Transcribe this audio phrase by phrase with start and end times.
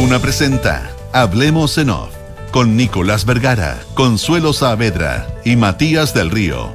[0.00, 2.14] Duna presenta Hablemos en Off
[2.52, 6.72] con Nicolás Vergara, Consuelo Saavedra y Matías del Río.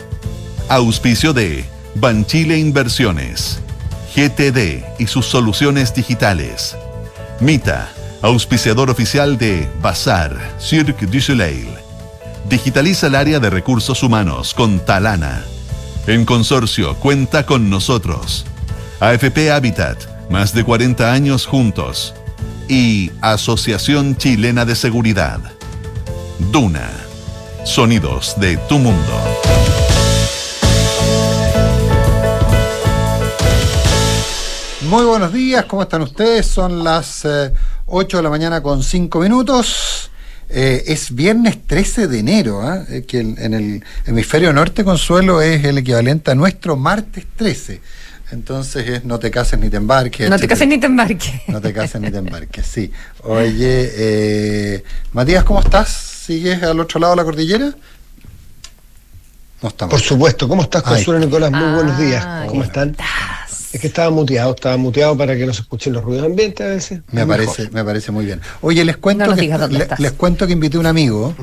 [0.67, 1.63] Auspicio de
[1.95, 3.61] Banchile Inversiones,
[4.13, 6.75] GTD y sus soluciones digitales.
[7.39, 7.87] Mita,
[8.21, 11.69] auspiciador oficial de Bazar, Cirque du Soleil.
[12.49, 15.45] Digitaliza el área de recursos humanos con Talana.
[16.07, 18.45] En consorcio, cuenta con nosotros.
[18.99, 22.15] AFP Habitat, más de 40 años juntos.
[22.67, 25.39] Y Asociación Chilena de Seguridad.
[26.51, 26.89] Duna.
[27.65, 29.13] Sonidos de tu mundo.
[34.89, 36.45] Muy buenos días, ¿cómo están ustedes?
[36.45, 37.27] Son las
[37.85, 40.11] 8 de la mañana con 5 minutos.
[40.49, 43.03] Eh, es viernes 13 de enero, ¿eh?
[43.07, 47.81] que en el hemisferio norte, Consuelo, es el equivalente a nuestro martes 13.
[48.33, 50.27] Entonces es no te cases ni te embarques.
[50.27, 51.33] No te cases ni te embarques.
[51.47, 52.91] No te cases ni te embarques, sí.
[53.21, 55.89] Oye, eh, Matías, ¿cómo estás?
[55.89, 57.73] ¿Sigues al otro lado de la cordillera?
[59.61, 59.91] No estamos.
[59.91, 60.47] Por supuesto.
[60.47, 61.51] ¿Cómo estás, Consuelo Nicolás?
[61.51, 62.25] Muy buenos días.
[62.47, 62.89] ¿Cómo están?
[62.89, 63.73] Estás?
[63.73, 66.67] Es que estaba muteado, estaba muteado para que no se escuchen los ruidos ambiente a
[66.67, 67.01] veces.
[67.11, 68.41] Me parece, me parece muy bien.
[68.61, 71.35] Oye, les cuento, que, les cuento que invité a un amigo.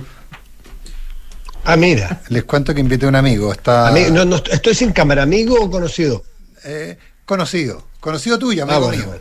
[1.64, 2.20] Ah, mira.
[2.28, 3.52] Les cuento que invité a un amigo.
[3.52, 3.92] Está...
[4.10, 6.24] no, no, ¿Estoy sin cámara, amigo o conocido?
[6.64, 7.84] Eh, conocido.
[8.00, 9.20] Conocido tuyo, amigo ah, mío.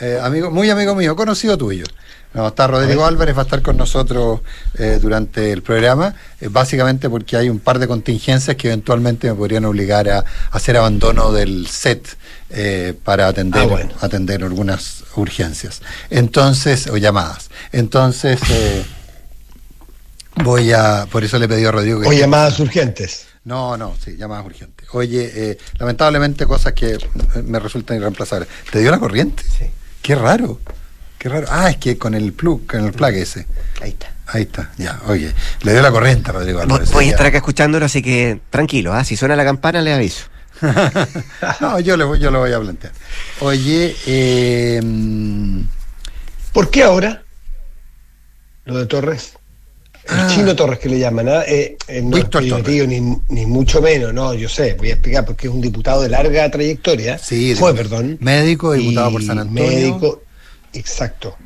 [0.00, 1.84] Eh, amigo, muy amigo mío, conocido tuyo.
[2.34, 4.40] No, está Rodrigo Álvarez, va a estar con nosotros
[4.78, 9.34] eh, durante el programa, eh, básicamente porque hay un par de contingencias que eventualmente me
[9.34, 12.16] podrían obligar a, hacer abandono del set
[12.48, 15.82] eh, para atender, ah, atender algunas urgencias.
[16.08, 17.50] Entonces, o llamadas.
[17.70, 18.40] Entonces,
[20.42, 22.08] voy a, por eso le pedí a Rodrigo que...
[22.08, 23.26] O llamadas urgentes.
[23.44, 24.88] No, no, sí, llamadas urgentes.
[24.92, 26.98] Oye, lamentablemente cosas que
[27.44, 28.48] me resultan irreemplazables.
[28.70, 29.42] ¿Te dio la corriente?
[29.42, 29.66] Sí.
[30.00, 30.60] Qué raro.
[31.18, 31.46] Qué raro.
[31.50, 33.46] Ah, es que con el plug, con el plug ese.
[33.80, 34.12] Ahí está.
[34.32, 35.30] Ahí está, ya, oye.
[35.62, 36.90] Le dio la corriente, Rodrigo Álvarez.
[36.92, 39.04] Voy a estar acá escuchándolo, así que tranquilo, ¿ah?
[39.04, 40.24] si suena la campana le aviso.
[41.60, 42.94] no, yo, le, yo lo voy a plantear.
[43.40, 44.80] Oye, eh,
[46.52, 47.24] ¿por qué ahora
[48.64, 49.34] lo de Torres?
[50.08, 50.28] El ah.
[50.34, 51.44] chino Torres que le llaman, ¿ah?
[51.46, 55.46] eh, eh, no es ni, ni mucho menos, no, yo sé, voy a explicar porque
[55.46, 57.18] es un diputado de larga trayectoria.
[57.18, 58.18] Sí, fue, perdón.
[58.20, 59.62] Médico, diputado por San Antonio.
[59.62, 60.22] Médico,
[60.72, 61.36] Exacto.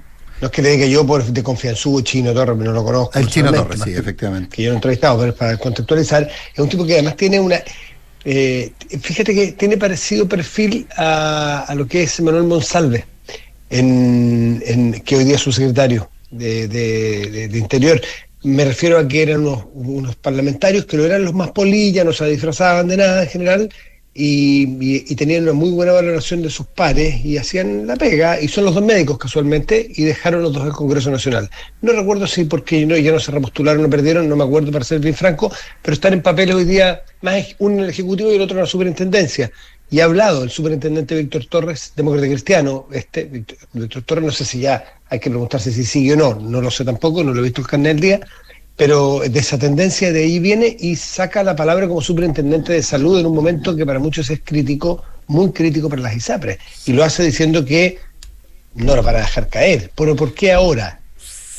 [0.41, 3.19] No es que le diga yo por de confianzudo Chino Torres, no lo conozco.
[3.19, 4.55] El Chino Torres, sí, efectivamente.
[4.55, 7.63] Que yo no he entrevistado, pero para contextualizar, es un tipo que además tiene una.
[8.25, 13.07] Eh, fíjate que tiene parecido perfil a, lo que es Manuel Monsalve,
[13.71, 18.01] en, que hoy día es su secretario de, de, Interior.
[18.47, 22.27] Me refiero a que eran unos, parlamentarios que no eran los más polillas, no se
[22.27, 23.69] disfrazaban de nada en general,
[24.15, 28.67] y, tenían una muy buena valoración de sus pares y hacían la pega, y son
[28.67, 31.51] los dos médicos casualmente, y dejaron los dos del Congreso Nacional.
[31.83, 34.85] No recuerdo si porque no, ya no se repostularon o perdieron, no me acuerdo para
[34.85, 35.51] ser bien franco,
[35.83, 38.63] pero están en papel hoy día, más uno en el Ejecutivo y el otro en
[38.63, 39.51] la Superintendencia.
[39.91, 43.25] Y ha hablado el superintendente Víctor Torres, demócrata cristiano, este,
[43.73, 46.71] Víctor, Torres, no sé si ya hay que preguntarse si sigue o no, no lo
[46.71, 48.21] sé tampoco, no lo he visto el carnet del día,
[48.77, 53.21] pero de esa tendencia de ahí viene y saca la palabra como superintendente de salud
[53.21, 56.59] en un momento que para muchos es crítico, muy crítico para las ISAPRES.
[56.87, 57.99] Y lo hace diciendo que
[58.75, 59.91] no lo van a dejar caer.
[59.95, 61.01] Pero ¿por qué ahora?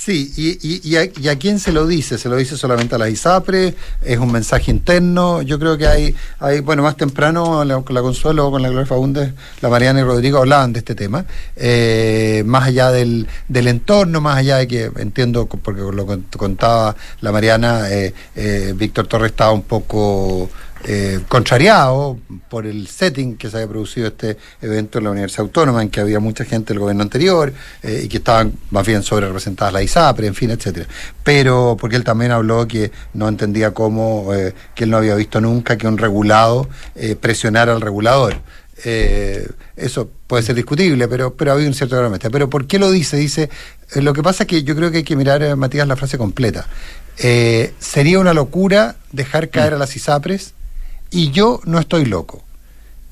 [0.07, 2.17] Sí, y, y, a, quién se lo dice?
[2.17, 3.75] ¿Se lo dice solamente a la ISAPRE?
[4.01, 5.41] ¿Es un mensaje interno?
[5.41, 9.33] Yo creo que hay, hay bueno, más temprano con la Consuelo, con la Gloria Faúndez,
[9.59, 11.25] la Mariana y Rodrigo hablaban de este tema,
[11.57, 16.05] eh, más allá del, del, entorno, más allá de que, entiendo, porque lo
[16.37, 20.49] contaba la Mariana, eh, eh, Víctor Torres estaba un poco
[20.85, 25.81] eh, contrariado por el setting que se había producido este evento en la Universidad Autónoma,
[25.81, 29.25] en que había mucha gente del gobierno anterior eh, y que estaban más bien sobre
[29.25, 30.87] representadas la ISAPRE, en fin, etcétera.
[31.23, 35.41] Pero porque él también habló que no entendía cómo, eh, que él no había visto
[35.41, 36.69] nunca que un regulado
[37.19, 38.41] presionara al regulador.
[39.75, 43.17] eso puede ser discutible, pero, pero había un cierto grado Pero ¿por qué lo dice?
[43.17, 43.49] Dice,
[43.95, 46.67] lo que pasa es que yo creo que hay que mirar, Matías, la frase completa.
[47.17, 50.53] sería una locura dejar caer a las ISAPRES
[51.11, 52.43] y yo no estoy loco.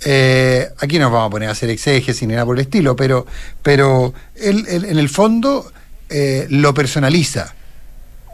[0.04, 3.26] Eh, aquí nos vamos a poner a hacer exégesis ni nada por el estilo, pero,
[3.64, 5.72] pero él, en el fondo
[6.10, 7.56] eh, lo personaliza.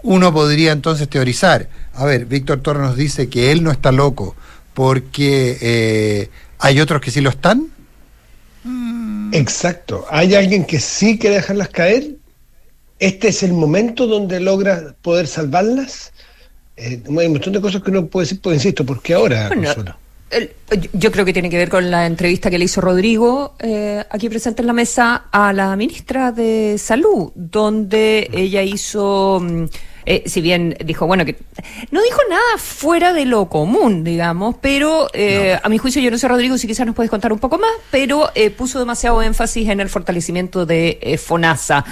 [0.03, 4.35] Uno podría entonces teorizar, a ver, Víctor Torres nos dice que él no está loco
[4.73, 6.29] porque eh,
[6.59, 7.67] hay otros que sí lo están.
[9.31, 12.15] Exacto, hay alguien que sí quiere dejarlas caer.
[12.99, 16.11] Este es el momento donde logra poder salvarlas.
[16.77, 19.49] Eh, hay un montón de cosas que uno puede decir, pues insisto, ¿por qué ahora?
[20.93, 24.29] yo creo que tiene que ver con la entrevista que le hizo Rodrigo, eh, aquí
[24.29, 29.39] presente en la mesa, a la ministra de Salud, donde ella hizo...
[29.41, 29.65] Mm,
[30.05, 31.35] eh, si bien dijo, bueno, que
[31.91, 36.17] no dijo nada fuera de lo común, digamos, pero eh, a mi juicio, yo no
[36.17, 39.69] sé, Rodrigo, si quizás nos puedes contar un poco más, pero eh, puso demasiado énfasis
[39.69, 41.85] en el fortalecimiento de FONASA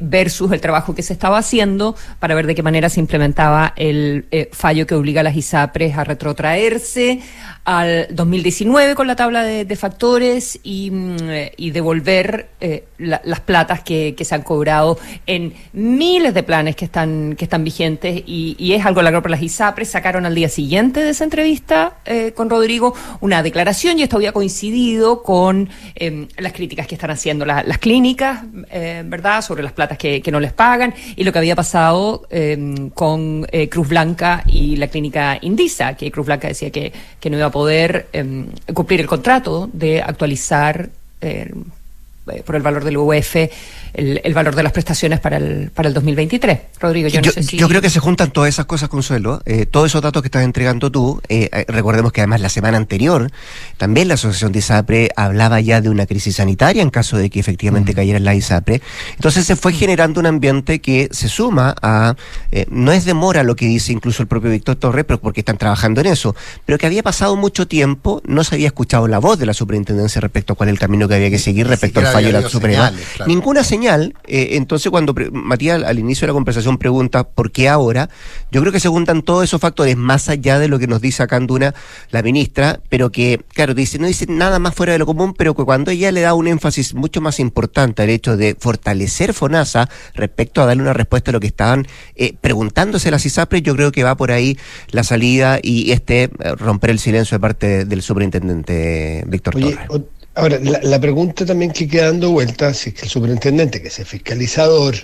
[0.00, 4.26] versus el trabajo que se estaba haciendo para ver de qué manera se implementaba el
[4.52, 7.20] fallo que obliga a las ISAPRES a retrotraerse
[7.66, 11.16] al 2019 con la tabla de, factores y, mm,
[11.58, 12.48] y devolver
[12.98, 18.22] las platas que, se han cobrado en miles de planes que están que están vigentes
[18.26, 22.32] y, es algo la por las ISAPRES sacaron al día siguiente de esa entrevista eh,
[22.34, 27.44] con Rodrigo una declaración y esto había coincidido con em, las críticas que están haciendo
[27.44, 31.54] las clínicas, eh, ¿verdad?, sobre las platas que, no les pagan y lo que había
[31.54, 36.92] pasado em, con eh, Cruz Blanca y la clínica Indisa, que Cruz Blanca decía que,
[37.20, 40.90] que no iba a poder em, cumplir el contrato de actualizar
[42.44, 43.36] por el valor del UEF
[43.96, 46.58] el, valor de las prestaciones para el, para el 2023.
[46.80, 47.56] Rodrigo, yo, no sé si...
[47.56, 49.40] Yo creo que se juntan todas esas cosas, Consuelo.
[49.46, 51.20] Eh, todos esos datos que estás entregando tú.
[51.28, 53.30] Eh, eh, recordemos que además la semana anterior
[53.78, 57.40] también la Asociación de ISAPRE hablaba ya de una crisis sanitaria en caso de que
[57.40, 58.82] efectivamente cayera la ISAPRE.
[59.14, 62.16] Entonces se fue generando un ambiente que se suma a...
[62.68, 66.00] no es demora lo que dice incluso el propio Víctor Torres, pero porque están trabajando
[66.02, 66.34] en eso,
[66.66, 70.20] pero que había pasado mucho tiempo, no se había escuchado la voz de la superintendencia
[70.20, 72.48] respecto a cuál es el camino que había que seguir respecto al fallo de la
[72.48, 72.92] Suprema.
[73.26, 78.08] Ninguna señal eh, entonces cuando Matías al inicio de la conversación pregunta por qué ahora,
[78.50, 81.22] yo creo que se juntan todos esos factores más allá de lo que nos dice
[81.22, 81.74] acá Anduna
[82.10, 85.54] la ministra, pero que, claro, dice, no dice nada más fuera de lo común, pero
[85.54, 89.88] que cuando ella le da un énfasis mucho más importante al hecho de fortalecer FONASA
[90.14, 93.92] respecto a darle una respuesta a lo que estaban eh, preguntándose las ISAPRES, yo creo
[93.92, 94.58] que va por ahí
[94.90, 99.78] la salida y este eh, romper el silencio de parte del superintendente Víctor Torres.
[100.36, 103.98] Ahora, la, pregunta también que queda dando vuelta, si es que el superintendente, que es
[104.00, 104.94] el fiscalizador,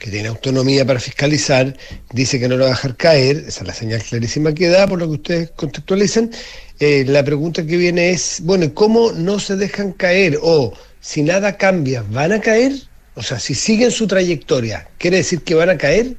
[0.00, 1.76] que tiene autonomía para fiscalizar,
[2.12, 4.88] dice que no lo va a dejar caer, esa es la señal clarísima que da,
[4.88, 6.32] por lo que ustedes contextualizan,
[6.80, 10.40] eh, la pregunta que viene es, bueno, ¿cómo no se dejan caer?
[10.42, 12.72] O si nada cambia, ¿van a caer?
[13.14, 16.16] O sea, si siguen su trayectoria, ¿quiere decir que van a caer?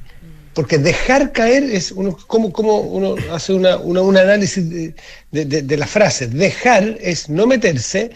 [0.53, 4.95] Porque dejar caer es uno, como, como uno hace una, un análisis de,
[5.43, 8.11] de, de la frase, dejar es no meterse,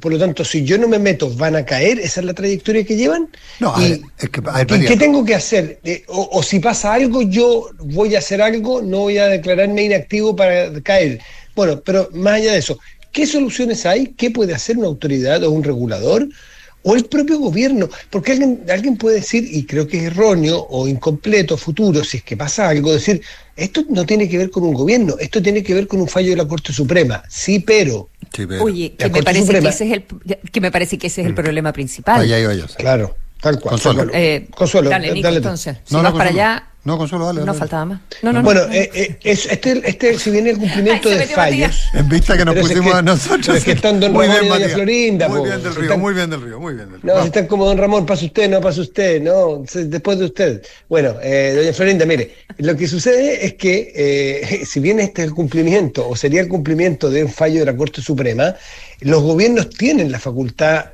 [0.00, 1.98] por lo tanto, si yo no me meto, ¿van a caer?
[1.98, 3.28] ¿Esa es la trayectoria que llevan?
[3.60, 4.42] No, y, es que,
[4.86, 5.78] qué tengo que hacer?
[5.84, 10.34] Eh, o, si pasa algo, yo voy a hacer algo, no voy a declararme inactivo
[10.34, 11.20] para caer.
[11.54, 12.78] Bueno, pero más allá de eso,
[13.12, 14.08] ¿qué soluciones hay?
[14.08, 16.28] ¿Qué puede hacer una autoridad o un regulador?
[16.84, 20.86] o el propio gobierno, porque alguien, alguien puede decir, y creo que es erróneo o
[20.86, 23.22] incompleto, futuro, si es que pasa algo, decir,
[23.56, 26.30] esto no tiene que ver con un gobierno, esto tiene que ver con un fallo
[26.30, 27.22] de la Corte Suprema.
[27.28, 28.10] Sí, pero.
[28.60, 30.04] Oye, que me, parece que, ese es el,
[30.50, 31.36] que me parece que ese es el mm.
[31.36, 32.20] problema principal.
[32.20, 32.66] Allá iba yo.
[32.76, 33.80] Claro, tal cual.
[33.80, 34.10] Consuelo.
[34.12, 35.78] Eh, Consuelo, dale, Nico, entonces.
[35.84, 37.44] Si no, vas para allá, no, Consuelo, dale.
[37.44, 38.00] No faltaba más.
[38.22, 41.84] No, no, bueno, eh, eh, este, este, si viene el cumplimiento de fallos.
[41.94, 43.56] En vista que nos pusimos a nosotros.
[43.56, 45.28] Es que están Don Ramón y Doña Florinda.
[45.28, 47.14] Muy bien del río, muy bien del río, muy bien del río.
[47.14, 50.62] No, si están como Don Ramón, pasa usted, no pasa usted, no, después de usted.
[50.88, 55.28] Bueno, eh, Doña Florinda, mire, lo que sucede es que eh, si bien este es
[55.28, 58.54] el cumplimiento, o sería el cumplimiento de un fallo de la Corte Suprema,
[59.00, 60.84] los gobiernos tienen la facultad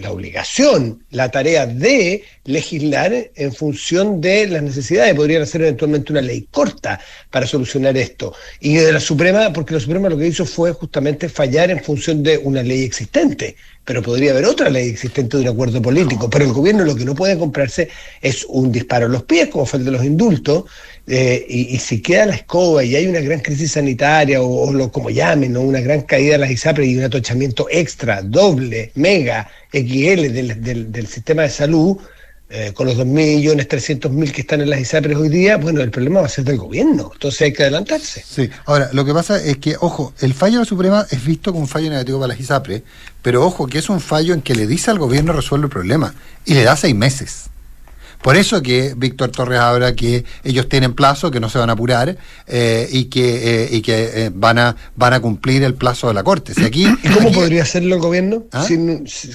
[0.00, 5.14] la obligación, la tarea de legislar en función de las necesidades.
[5.14, 8.34] Podrían hacer eventualmente una ley corta para solucionar esto.
[8.60, 12.22] Y de la Suprema, porque la Suprema lo que hizo fue justamente fallar en función
[12.22, 13.56] de una ley existente.
[13.84, 16.28] Pero podría haber otra ley existente de un acuerdo político.
[16.28, 17.88] Pero el gobierno lo que no puede comprarse
[18.20, 20.64] es un disparo a los pies, como fue el de los indultos,
[21.10, 25.08] eh, y, si queda la escoba y hay una gran crisis sanitaria o, lo como
[25.08, 25.62] llamen, ¿no?
[25.62, 31.06] una gran caída de las ISAPRE y un atochamiento extra, doble, mega, XL del, del,
[31.06, 31.96] sistema de salud,
[32.50, 36.26] eh, con los 2.300.000 que están en las ISAPRES hoy día, bueno, el problema va
[36.26, 38.22] a ser del gobierno, entonces hay que adelantarse.
[38.28, 41.52] Sí, ahora, lo que pasa es que, ojo, el fallo de la Suprema es visto
[41.52, 42.82] como un fallo negativo para las ISAPRES,
[43.22, 46.14] pero ojo, que es un fallo en que le dice al gobierno resuelve el problema
[46.44, 47.48] y le da seis meses.
[48.22, 51.74] Por eso que Víctor Torres habla que ellos tienen plazo, que no se van a
[51.74, 56.08] apurar eh, y que, eh, y que eh, van, a, van a cumplir el plazo
[56.08, 56.54] de la Corte.
[56.54, 58.44] Si aquí, ¿Y cómo podría hacerlo el gobierno?
[58.52, 58.66] ¿Ah?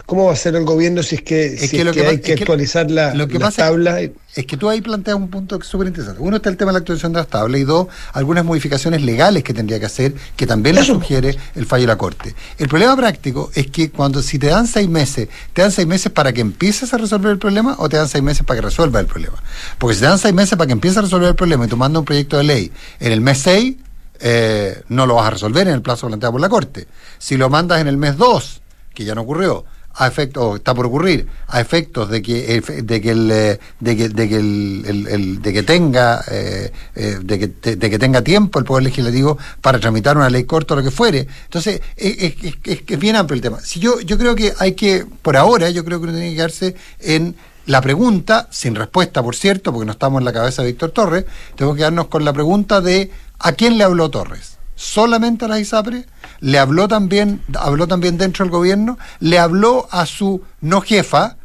[0.05, 2.89] ¿Cómo va a ser el gobierno si es que, si es que, hay que, actualizar
[2.91, 4.09] la, lo que tablas?
[4.35, 6.19] es que tú ahí planteas un punto súper interesante.
[6.21, 9.43] Uno está el tema de la actualización de las tablas y dos, algunas modificaciones legales
[9.43, 12.33] que tendría que hacer, que también lo sugiere el fallo de la Corte.
[12.57, 16.11] El problema práctico es que cuando si te dan seis meses, ¿te dan seis meses
[16.11, 18.99] para que empieces a resolver el problema o te dan seis meses para que resuelva
[18.99, 19.37] el problema?
[19.77, 21.77] Porque si te dan seis meses para que empieces a resolver el problema y tú
[21.77, 23.75] mandas un proyecto de ley en el mes seis,
[24.19, 26.87] eh, no lo vas a resolver en el plazo planteado por la Corte.
[27.19, 28.61] Si lo mandas en el mes 2,
[28.93, 29.65] que ya no ocurrió,
[29.95, 33.95] a efectos, o está por ocurrir, a efectos de que, de que el, eh, de
[33.95, 38.59] que, de que el, de que tenga, eh, eh, de, que, de que tenga tiempo
[38.59, 41.27] el Poder Legislativo para tramitar una ley corta o lo que fuere.
[41.45, 43.59] Entonces, es, es, es, bien amplio el tema.
[43.59, 46.35] Si yo, yo creo que hay que, por ahora, yo creo que uno tiene que
[46.37, 50.69] quedarse en la pregunta, sin respuesta, por cierto, porque no estamos en la cabeza de
[50.69, 54.57] Víctor Torres, tenemos que quedarnos con la pregunta de ¿a quién le habló Torres?
[54.75, 56.05] ¿Solamente a la ISAPRE?
[56.43, 61.37] le habló también, habló también dentro del gobierno, le habló a su no jefa,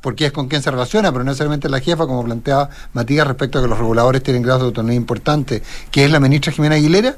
[0.00, 3.58] porque es con quien se relaciona, pero no necesariamente la jefa, como planteaba Matías respecto
[3.58, 7.16] a que los reguladores tienen grados de autonomía importante, que es la ministra Jimena Aguilera.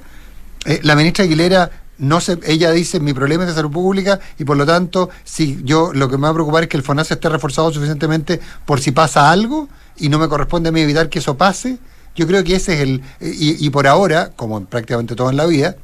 [0.66, 4.44] Eh, la ministra Aguilera no se, ella dice mi problema es de salud pública y
[4.44, 7.14] por lo tanto si yo lo que me va a preocupar es que el FONASA
[7.14, 11.18] esté reforzado suficientemente por si pasa algo y no me corresponde a mí evitar que
[11.18, 11.78] eso pase.
[12.16, 15.46] Yo creo que ese es el y, por ahora, como en prácticamente todo en la
[15.46, 15.76] vida,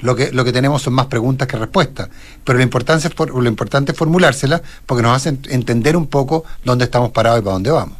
[0.00, 2.08] lo que, lo que tenemos son más preguntas que respuestas.
[2.44, 6.84] Pero lo importante, es, lo importante es formulárselas porque nos hacen entender un poco dónde
[6.84, 7.98] estamos parados y para dónde vamos.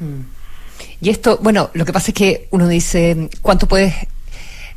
[0.00, 0.34] Mm.
[1.00, 3.94] Y esto, bueno, lo que pasa es que uno dice, ¿cuánto puedes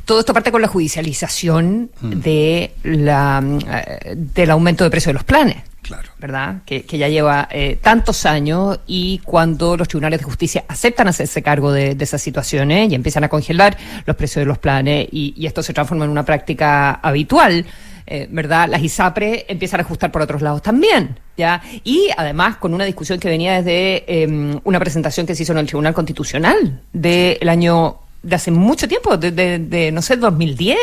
[0.08, 2.10] todo esto parte con la judicialización mm.
[2.12, 5.58] de la, eh, del aumento de precio de los planes.
[5.82, 6.08] Claro.
[6.18, 6.62] ¿Verdad?
[6.64, 11.72] Que, ya lleva eh, tantos años y cuando los tribunales de justicia aceptan hacerse cargo
[11.72, 15.74] de, esas situaciones y empiezan a congelar los precios de los planes y, esto se
[15.74, 17.66] transforma en una práctica habitual.
[18.10, 18.66] Eh, ¿verdad?
[18.70, 21.60] Las ISAPRE empiezan a ajustar por otros lados también, ¿ya?
[21.84, 25.58] Y además con una discusión que venía desde em, una presentación que se hizo en
[25.58, 30.76] el Tribunal Constitucional del año de hace mucho tiempo, de, de, no sé, 2010,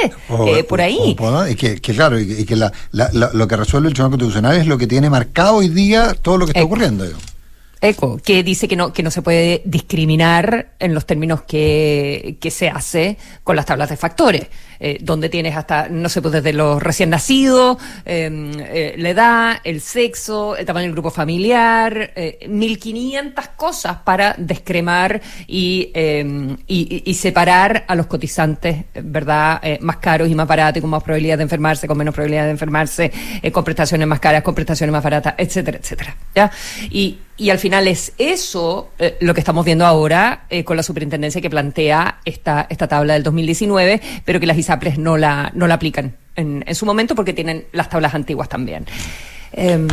[0.47, 1.15] eh, por ahí.
[1.49, 4.87] y que, claro, y, que la, lo que resuelve el Tribunal Constitucional es lo que
[4.87, 7.05] tiene marcado hoy día todo lo que está ocurriendo.
[7.85, 12.51] ECO, que dice que no, que no se puede discriminar en los términos que, que
[12.51, 14.47] se hace con las tablas de factores.
[14.79, 19.57] Eh, donde tienes hasta, no sé, pues desde los recién nacidos, em, eh, la edad,
[19.63, 27.13] el sexo, el tamaño del grupo familiar, eh, 1500 cosas para descremar em, y, y,
[27.13, 29.59] separar a los cotizantes, ¿verdad?
[29.63, 32.51] Eh, más caros y más baratos, con más probabilidad de enfermarse, con menos probabilidad de
[32.51, 33.11] enfermarse,
[33.51, 36.17] con prestaciones más caras, con prestaciones más baratas, etcétera, etcétera.
[36.35, 36.51] ¿ya?
[36.89, 38.89] Y, y al final es eso
[39.19, 44.01] lo que estamos viendo ahora con la superintendencia que plantea esta, esta tabla del 2019,
[44.23, 47.65] pero que las ISAPRES no la, no la aplican en, en su momento porque tienen
[47.71, 48.85] las tablas antiguas también.
[49.57, 49.87] Em,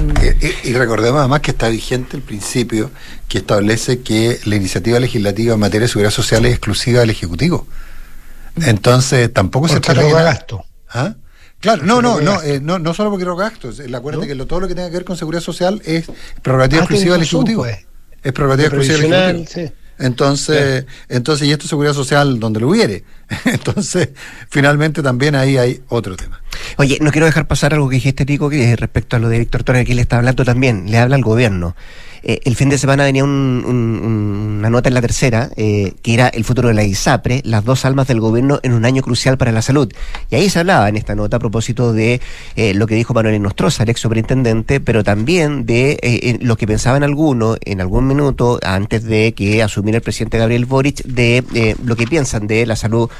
[0.64, 2.90] y, recordemos además que está vigente el principio
[3.28, 7.68] que establece que la iniciativa legislativa en materia de seguridad social es exclusiva del Ejecutivo.
[8.60, 10.64] Entonces tampoco se trata de gasto.
[10.90, 11.14] ¿Ah?
[11.62, 13.80] Claro, no, no, no, eh, no, no solo porque roga gastos.
[13.80, 16.06] Acuérdate que todo lo que tenga que ver con seguridad social es
[16.42, 17.62] prerrogativa ah, exclusiva del Ejecutivo.
[17.62, 17.86] Pues.
[18.20, 19.68] Es prerrogativa exclusiva del Ejecutivo.
[19.68, 19.72] Sí.
[19.98, 23.04] Entonces, entonces, y esto es seguridad social donde lo hubiere.
[23.44, 24.08] Entonces,
[24.48, 26.41] finalmente también ahí hay otro tema.
[26.78, 29.64] Oye, no quiero dejar pasar algo que dijiste, Tico, que respecto a lo de Víctor
[29.64, 31.74] Torres, que le está hablando también, le habla al gobierno.
[32.24, 36.44] Eh, el fin de semana venía una nota en la tercera, eh, que era el
[36.44, 39.62] futuro de la ISAPRE, las dos almas del gobierno en un año crucial para la
[39.62, 39.92] salud.
[40.30, 42.20] Y ahí se hablaba en esta nota a propósito de
[42.54, 47.02] eh, lo que dijo Manuel Nostroza, el ex superintendente, pero también de lo que pensaban
[47.02, 52.06] algunos en algún minuto antes de que asumiera el presidente Gabriel Boric, de lo que
[52.06, 53.10] piensan de la salud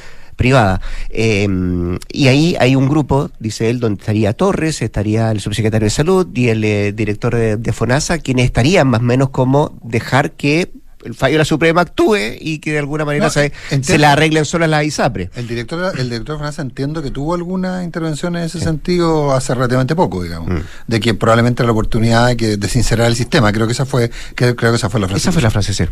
[0.42, 0.80] privada.
[1.10, 5.90] Em, y ahí hay un grupo, dice él, donde estaría Torres, estaría el subsecretario de
[5.90, 10.68] Salud y el eh, director de, FONASA, quienes estarían más o menos como dejar que
[11.04, 14.44] el fallo de la Suprema actúe y que de alguna manera se, se, la arreglen
[14.44, 15.30] solo la ISAPRE.
[15.34, 19.54] El director, el director de FONASA entiendo que tuvo alguna intervención en ese sentido hace
[19.54, 20.60] relativamente poco, digamos, mm.
[20.86, 23.52] de que probablemente la oportunidad de, que, de sincerar el sistema.
[23.52, 25.22] Creo que esa fue, creo que esa fue la frase.
[25.22, 25.84] Esa fue la frase, sí.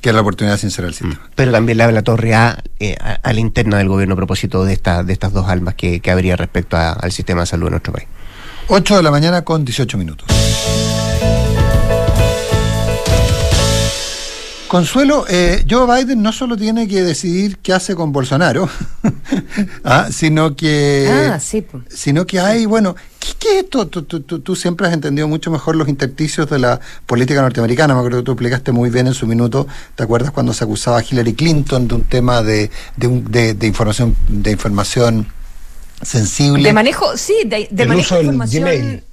[0.00, 1.14] Que era la oportunidad de sincerar el sistema.
[1.14, 1.30] Mm.
[1.34, 4.72] Pero también le habla Torre a, eh, a, la interna del gobierno a propósito de,
[4.72, 7.92] esta, de estas dos almas que, que habría respecto al sistema de salud en nuestro
[7.92, 8.08] país.
[8.68, 10.26] 8 de la mañana con 18 minutos.
[14.68, 18.68] Consuelo, eh, Joe Biden no solo tiene que decidir qué hace con Bolsonaro,
[19.84, 21.40] ah, sino que, ah,
[21.88, 22.94] sino que hay, bueno,
[23.38, 23.86] ¿qué, es esto?
[23.86, 27.94] Tú, siempre has entendido mucho mejor los intersticios de la política norteamericana.
[27.94, 29.66] Me acuerdo que tú explicaste muy bien en su minuto.
[29.94, 34.50] ¿Te acuerdas cuando se acusaba a Hillary Clinton de un tema de, de, información, de
[34.50, 35.28] información
[36.02, 36.62] sensible?
[36.62, 39.07] De manejo, sí, de, manejo de información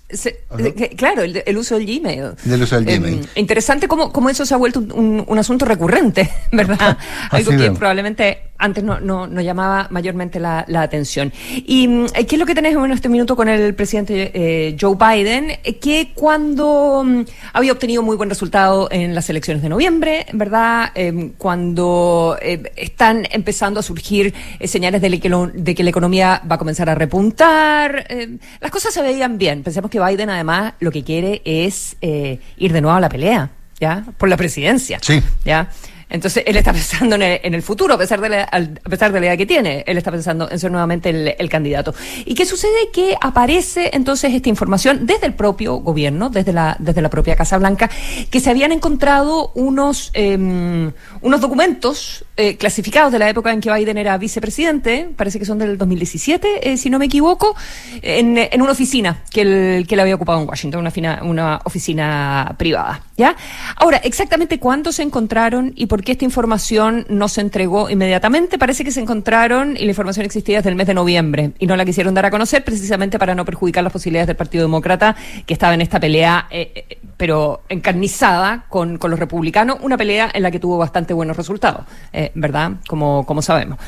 [0.98, 2.36] claro, el, uso del Gmail.
[2.44, 3.28] Del uso del Gmail.
[3.36, 6.98] interesante cómo, cómo, eso se ha vuelto un, asunto recurrente, ¿verdad?
[7.32, 11.32] Algo que probablemente antes no, no, no, llamaba mayormente la, la atención.
[11.66, 14.96] ¿Y mm, qué es lo que tenemos en este minuto con el presidente eh, Joe
[14.96, 15.60] Biden?
[15.80, 17.22] Que cuando mm,
[17.54, 20.92] había obtenido muy buen resultado en las elecciones de noviembre, ¿verdad?
[20.96, 25.90] Eh, cuando eh, están empezando a surgir eh, señales de, que lo, de que la
[25.90, 29.64] economía va a comenzar a repuntar, eh, las cosas se veían bien.
[29.64, 34.06] Pensemos que Biden además lo que quiere es ir de nuevo a la pelea, ¿ya?
[34.18, 35.00] Por la presidencia.
[35.02, 35.22] Sí.
[35.44, 35.70] ¿Ya?
[36.10, 39.12] Entonces él está pensando en el, en el futuro, a pesar, de la, a pesar
[39.12, 39.84] de la edad que tiene.
[39.88, 41.94] Él está pensando en ser nuevamente el, el, candidato.
[42.26, 42.90] ¿Y qué sucede?
[42.94, 47.58] Que aparece entonces esta información desde el propio gobierno, desde la, desde la propia Casa
[47.58, 47.90] Blanca,
[48.30, 53.74] que se habían encontrado unos, eh, unos documentos eh, clasificados de la época en que
[53.74, 57.56] Biden era vicepresidente, parece que son del 2017, eh, si no me equivoco,
[58.01, 62.54] en, una oficina que él, que él había ocupado en Washington, una, fina, una oficina
[62.58, 63.01] privada.
[63.18, 63.36] ¿ya?
[63.77, 68.58] Ahora, exactamente cuándo se encontraron y por qué esta información no se entregó inmediatamente.
[68.58, 71.75] Parece que se encontraron y la información existía desde el mes de noviembre y no
[71.75, 75.15] la quisieron dar a conocer precisamente para no perjudicar las posibilidades del Partido Demócrata
[75.46, 80.44] que estaba en esta pelea, eh, pero encarnizada con, con, los republicanos, una pelea en
[80.44, 82.74] la que tuvo bastante buenos resultados, eh, ¿verdad?
[82.88, 83.79] Como, como sabemos.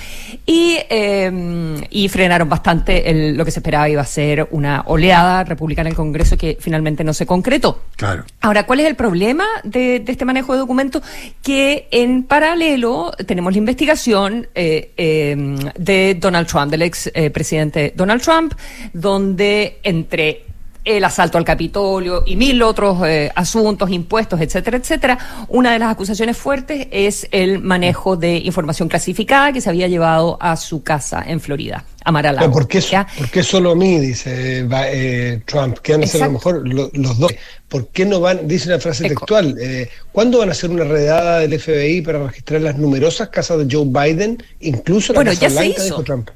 [0.45, 5.43] Y, eh, y frenaron bastante el, lo que se esperaba iba a ser una oleada
[5.43, 7.83] republicana en el Congreso que finalmente no se concretó.
[7.95, 8.23] Claro.
[8.41, 11.01] Ahora, ¿cuál es el problema de, de este manejo de documentos?
[11.41, 15.35] Que en paralelo tenemos la investigación eh, eh,
[15.77, 18.53] de Donald Trump, del ex eh, presidente Donald Trump,
[18.93, 20.46] donde entre
[20.87, 25.17] el asalto al Capitolio y mil otros eh, asuntos, impuestos, etcétera, etcétera.
[25.49, 30.37] Una de las acusaciones fuertes es el manejo de información clasificada que se había llevado
[30.39, 32.51] a su casa en Florida, a Mar-a-Lago.
[32.51, 32.81] ¿Por qué,
[33.17, 35.79] ¿Por qué solo a mí, dice eh, Trump?
[35.79, 37.33] Que van a ser a lo mejor lo, los dos.
[37.67, 41.39] ¿Por qué no van, dice una frase textual, eh, ¿cuándo van a hacer una redada
[41.39, 45.49] del FBI para registrar las numerosas casas de Joe Biden, incluso la bueno, Casa ya
[45.49, 45.83] Blanca, se hizo.
[45.83, 46.29] dijo Trump?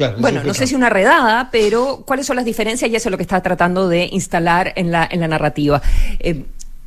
[0.00, 2.90] Claro, bueno, no sé si una redada, pero ¿cuáles son las diferencias?
[2.90, 5.82] Y eso es lo que está tratando de instalar en la, en la narrativa.
[6.18, 6.42] Eh,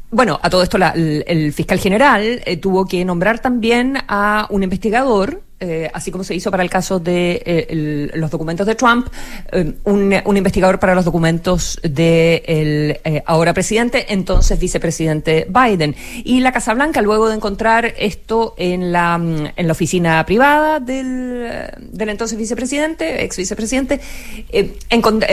[0.09, 4.47] bueno, a todo esto la, el, el, fiscal general eh, tuvo que nombrar también a
[4.49, 8.75] un investigador, eh, así como se hizo para el caso de eh, los documentos de
[8.75, 9.07] Trump,
[9.53, 15.95] eh, un, investigador para los documentos de el ahora presidente, entonces vicepresidente Biden.
[16.25, 19.17] Y la Casa Blanca, luego de encontrar esto en la,
[19.55, 24.01] la oficina privada del, del entonces vicepresidente, ex vicepresidente,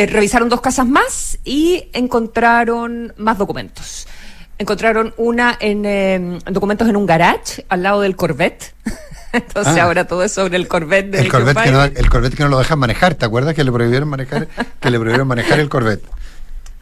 [0.07, 4.07] revisaron dos casas más y encontraron más documentos
[4.59, 8.75] encontraron una en documentos en un garage al lado del Corvette.
[9.33, 12.43] Entonces ah, ahora todo es sobre el Corvette el Corvette, que no, el Corvette que
[12.43, 14.49] no lo dejan manejar, ¿te acuerdas que le prohibieron manejar
[14.81, 16.05] que le prohibieron manejar el Corvette?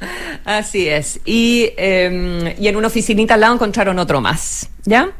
[0.44, 1.20] Así es.
[1.24, 5.10] Y, eh, y en una oficinita al lado encontraron otro más, ¿ya?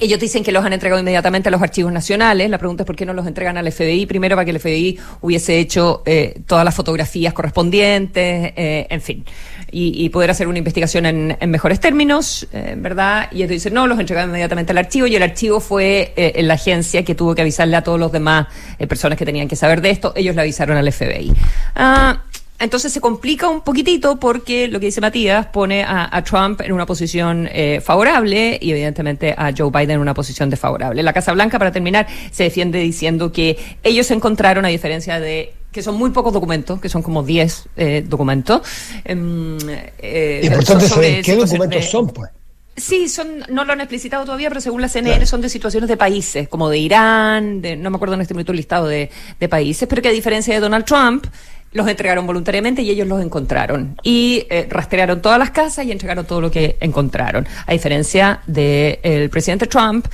[0.00, 2.50] Ellos dicen que los han entregado inmediatamente a los archivos nacionales.
[2.50, 4.06] La pregunta es por qué no los entregan al FBI.
[4.06, 9.24] Primero, para que el FBI hubiese hecho eh, todas las fotografías correspondientes, eh, en fin,
[9.70, 13.28] y, y, poder hacer una investigación en, en mejores términos, eh, ¿verdad?
[13.32, 15.06] Y dicen, no, los entregaron inmediatamente al archivo.
[15.06, 18.46] Y el archivo fue eh, la agencia que tuvo que avisarle a todos los demás
[18.78, 20.12] eh, personas que tenían que saber de esto.
[20.14, 21.32] Ellos le avisaron al FBI.
[21.74, 22.22] Ah,
[22.58, 26.72] entonces se complica un poquitito porque lo que dice Matías pone a, a Trump en
[26.72, 31.02] una posición eh, favorable y evidentemente a Joe Biden en una posición desfavorable.
[31.02, 35.82] La Casa Blanca, para terminar, se defiende diciendo que ellos encontraron, a diferencia de que
[35.82, 38.62] son muy pocos documentos, que son como 10 eh, documentos.
[39.04, 42.30] Eh, Importante saber qué documentos de, son, pues.
[42.76, 45.26] Sí, son, no lo han explicitado todavía, pero según la CNN claro.
[45.26, 48.52] son de situaciones de países, como de Irán, de, no me acuerdo en este momento
[48.52, 51.26] el listado de, de países, pero que a diferencia de Donald Trump,
[51.72, 53.96] los entregaron voluntariamente y ellos los encontraron.
[54.02, 57.46] Y eh, rastrearon todas las casas y entregaron todo lo que encontraron.
[57.66, 60.06] A diferencia del de presidente Trump,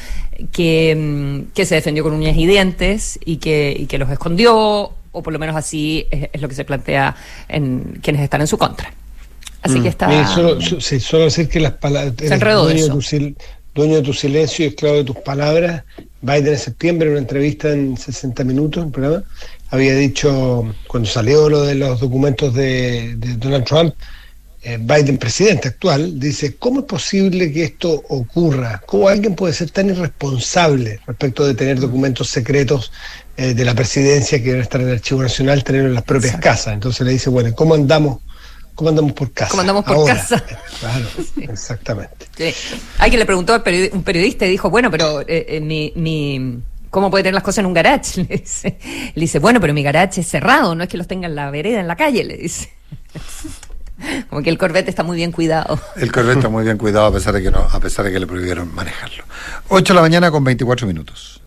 [0.51, 5.23] que, que, se defendió con uñas y dientes y que, y que los escondió, o
[5.23, 7.15] por lo menos así es, es, lo que se plantea
[7.49, 8.93] en quienes están en su contra.
[9.63, 9.83] Así mm.
[9.83, 10.09] que está.
[10.09, 12.15] Mire, solo, sí, solo decir que las palabras.
[12.19, 13.37] Se enredó dueño, de tu,
[13.75, 15.85] dueño de tu silencio y esclavo de tus palabras.
[16.23, 19.25] Biden en septiembre, en una entrevista en 60 minutos, en programa,
[19.71, 23.95] había dicho, cuando salió lo de los documentos de, de Donald Trump,
[24.65, 28.81] eh, Biden, presidente actual, dice, ¿cómo es posible que esto ocurra?
[28.87, 32.93] ¿Cómo alguien puede ser tan irresponsable respecto de tener documentos secretos
[33.37, 36.35] eh, de la presidencia que deben estar en el Archivo Nacional, tenerlo en las propias
[36.35, 36.49] Exacto.
[36.49, 36.75] casas?
[36.75, 38.21] Entonces le dice, bueno, ¿cómo andamos?
[38.75, 39.51] ¿Cómo andamos por casa?
[39.51, 40.15] ¿Cómo andamos por Ahora.
[40.15, 40.45] casa?
[40.81, 41.45] Claro, sí.
[41.45, 42.27] exactamente.
[42.37, 42.55] Sí.
[42.99, 45.93] Alguien le preguntó a un periodista y dijo, bueno, pero eh, eh, mi...
[45.97, 48.23] mi ¿Cómo puede tener las cosas en un garage?
[48.29, 48.79] Le dice,
[49.15, 51.51] le dice, bueno, pero mi garage es cerrado, no es que los tenga en la
[51.51, 52.71] vereda, en la calle, le dice.
[54.29, 55.81] Como que el Corvette está muy bien cuidado.
[55.97, 58.21] El Corvette está muy bien cuidado a pesar de que no, a pesar de que
[58.21, 59.25] le prohibieron manejarlo.
[59.69, 61.42] 8 de la mañana con 24 minutos.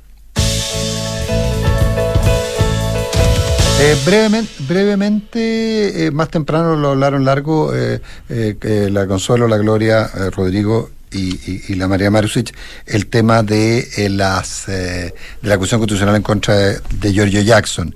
[3.78, 10.10] Eh, brevemente, brevemente eh, más temprano lo hablaron largo eh, eh, la Consuelo, la Gloria,
[10.16, 12.54] eh, Rodrigo y, la María Marusic,
[12.86, 17.96] el tema de las de la acusación constitucional en contra de Giorgio Jackson,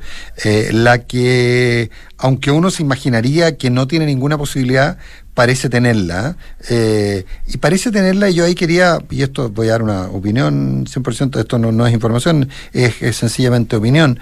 [0.71, 4.99] la que, aunque uno se imaginaría que no tiene ninguna posibilidad,
[5.39, 6.35] parece tenerla.
[6.69, 10.85] Eh, y parece tenerla, y yo ahí quería, y esto voy a dar una opinión,
[10.85, 14.19] 100%, esto no, no es información, es, sencillamente opinión.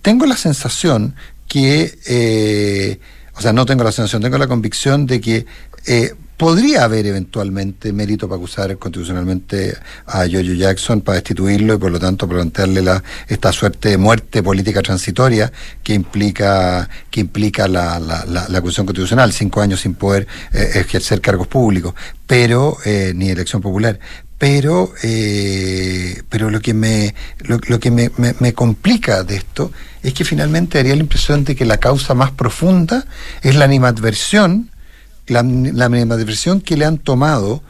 [0.00, 1.16] Tengo la sensación
[1.48, 3.00] que, eh,
[3.34, 5.44] o sea, no tengo la sensación, tengo la convicción de que
[5.88, 9.76] eh, podría haber eventualmente mérito para acusar constitucionalmente
[10.06, 14.42] a Jojo Jackson para destituirlo y por lo tanto plantearle la, esta suerte de muerte
[14.42, 19.92] política transitoria que implica que implica la, la, la, la acusación constitucional, cinco años sin
[19.92, 21.92] poder eh, ejercer cargos públicos,
[22.26, 24.00] pero eh, ni elección popular.
[24.38, 29.72] Pero eh, pero lo que me lo, lo que me, me, me, complica de esto
[30.02, 33.04] es que finalmente daría la impresión de que la causa más profunda
[33.42, 34.70] es la animadversión
[35.30, 37.62] la, la animadversión que le han tomado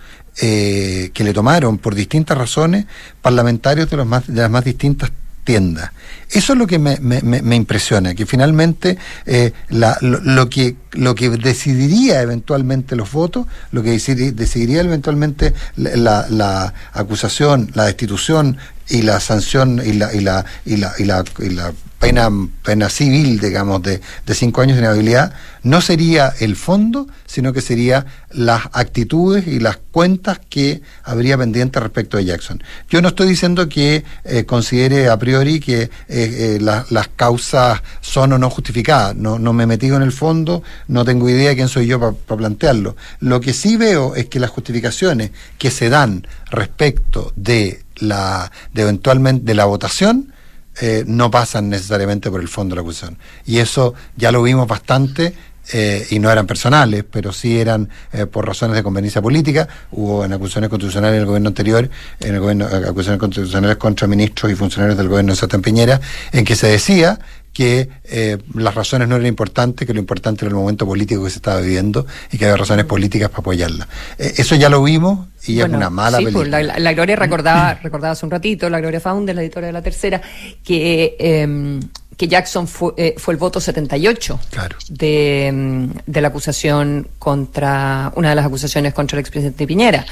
[0.42, 2.86] eh, que le tomaron por distintas razones
[3.20, 5.10] parlamentarios de los más de las más distintas
[5.44, 5.90] tiendas.
[6.30, 8.96] Eso es lo que me, me, impresiona, que finalmente
[9.26, 14.80] eh, la, lo, lo, que, lo que decidiría eventualmente los votos, lo que decidiría, decidiría
[14.82, 20.92] eventualmente la, la, acusación, la destitución y la sanción y la, y la, y la,
[20.98, 22.30] y la, y la pena,
[22.64, 27.60] pena civil, digamos, de, de cinco años de inhabilidad, no sería el fondo, sino que
[27.60, 32.62] sería las actitudes y las cuentas que habría pendiente respecto de Jackson.
[32.88, 37.82] Yo no estoy diciendo que eh, considere a priori que eh, eh, la, las causas
[38.00, 41.50] son o no justificadas, no, no me he metido en el fondo, no tengo idea
[41.50, 42.96] de quién soy yo para pa plantearlo.
[43.20, 48.82] Lo que sí veo es que las justificaciones que se dan respecto de la de
[48.82, 50.32] eventualmente de la votación
[50.80, 53.18] eh, no pasan necesariamente por el fondo de la acusación.
[53.44, 55.34] Y eso ya lo vimos bastante
[55.72, 59.68] eh, y no eran personales, pero sí eran eh, por razones de conveniencia política.
[59.92, 64.50] Hubo en acusaciones constitucionales en el gobierno anterior, en el gobierno, acusaciones constitucionales contra ministros
[64.50, 66.00] y funcionarios del gobierno de Sebastián Piñera,
[66.32, 67.18] en que se decía
[67.52, 71.30] que eh, las razones no eran importantes, que lo importante era el momento político que
[71.30, 73.88] se estaba viviendo y que había razones políticas para apoyarla.
[74.18, 76.58] Eh, eso ya lo vimos y bueno, es una mala sí, película.
[76.58, 79.72] Pues la, la, Gloria recordaba, recordaba hace un ratito, la Gloria Founder, la editora de
[79.72, 80.22] la tercera,
[80.62, 81.80] que eh,
[82.20, 84.76] que Jackson fue, eh, fue, el voto 78 claro.
[84.90, 90.04] de, de, la acusación contra, una de las acusaciones contra el expresidente Piñera.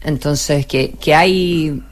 [0.00, 1.82] Entonces, que, que hay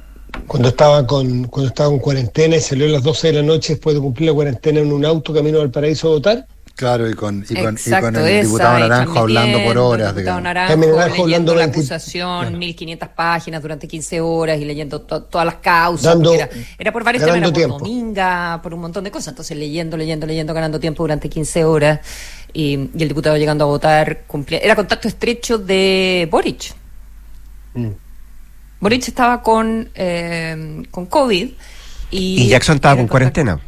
[0.47, 3.75] cuando estaba con cuando estaba en cuarentena y salió a las 12 de la noche
[3.75, 6.47] después de cumplir la cuarentena en un auto camino al paraíso a votar.
[6.77, 10.11] Claro, y con, y con, Exacto, y con el esa, diputado Naranjo hablando por horas.
[10.11, 12.59] El diputado Naranjo, Naranjo leyendo la acusación, claro.
[12.59, 16.05] 1500 páginas durante 15 horas y leyendo to, todas las causas.
[16.05, 17.79] Dando, era, era, por varios temas, era por tiempo.
[17.79, 19.29] Dominga, por un montón de cosas.
[19.29, 22.01] Entonces leyendo, leyendo, leyendo, ganando tiempo durante 15 horas.
[22.53, 26.75] Y, y el diputado llegando a votar, cumplía, era contacto estrecho de Boric.
[27.73, 27.89] Mm.
[28.81, 31.49] Boric estaba con, eh, con COVID.
[32.11, 33.61] Y, y Jackson estaba con cuarentena.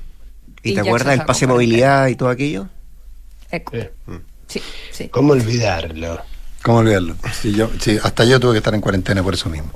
[0.62, 2.68] ¿Y, y te acuerdas del pase de movilidad y todo aquello?
[3.50, 3.76] Eco.
[3.76, 3.90] Eh.
[4.46, 5.08] Sí, sí.
[5.08, 6.20] ¿Cómo olvidarlo?
[6.62, 7.16] ¿Cómo olvidarlo?
[7.32, 9.70] Sí, yo, sí, hasta yo tuve que estar en cuarentena por eso mismo.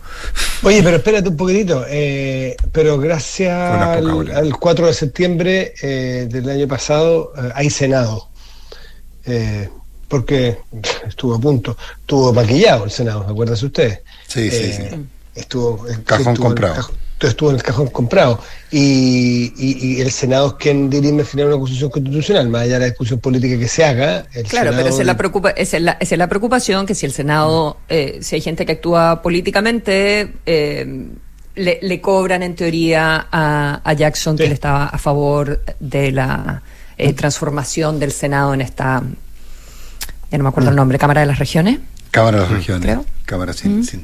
[0.62, 1.84] Oye, pero espérate un poquitito.
[1.88, 8.28] Eh, pero gracias al, al, 4 de septiembre eh, del año pasado eh, hay Senado.
[10.08, 10.58] porque
[11.06, 11.76] estuvo a punto.
[12.00, 14.00] Estuvo maquillado el Senado, ¿acuérdense ustedes?
[14.26, 16.74] Sí, sí, sí estuvo el cajón estuvo comprado.
[16.74, 18.40] En el cajón, estuvo en el cajón comprado.
[18.70, 22.74] Y, y, y, el Senado es quien dirime al final una acusación constitucional, más allá
[22.74, 24.24] de la discusión política que se haga.
[24.24, 26.94] claro, Senado pero esa es, la preocupa esa, es la, esa es la preocupación, que
[26.94, 31.06] si el Senado, eh, si hay gente que actúa políticamente, eh,
[31.54, 34.42] le, le, cobran en teoría a, a Jackson sí.
[34.42, 36.62] que él estaba a favor de la
[36.96, 39.02] eh, transformación del Senado en esta,
[40.30, 40.72] ya no me acuerdo mm.
[40.72, 41.78] el nombre, Cámara de las Regiones.
[42.10, 43.04] Cámara de las Regiones, creo.
[43.24, 43.84] Cámara sin, mm.
[43.84, 44.02] sin.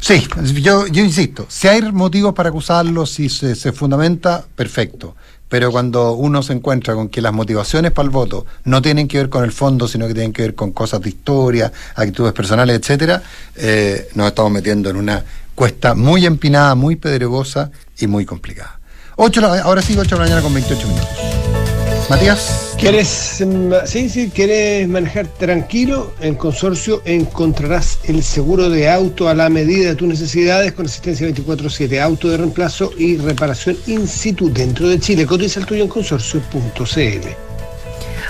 [0.00, 0.26] Sí,
[0.62, 5.14] yo, yo insisto, si hay motivos para acusarlo, si se, fundamenta, perfecto.
[5.48, 9.18] Pero cuando uno se encuentra con que las motivaciones para el voto no tienen que
[9.18, 12.78] ver con el fondo, sino que tienen que ver con cosas de historia, actitudes personales,
[12.78, 13.20] etcétera,
[13.56, 15.24] eh, nos estamos metiendo en una
[15.56, 18.78] cuesta muy empinada, muy pedregosa y muy complicada.
[19.16, 21.39] 8, ahora sí, 8 de la mañana con 28 minutos.
[22.10, 22.74] Matías.
[22.76, 23.06] ¿Quieres,
[23.86, 26.12] sí, sí, quieres manejar tranquilo?
[26.20, 31.28] En Consorcio encontrarás el seguro de auto a la medida de tus necesidades con asistencia
[31.28, 35.24] 24-7, auto de reemplazo y reparación in situ dentro de Chile.
[35.24, 37.49] Cotiza el tuyo en consorcio.cl.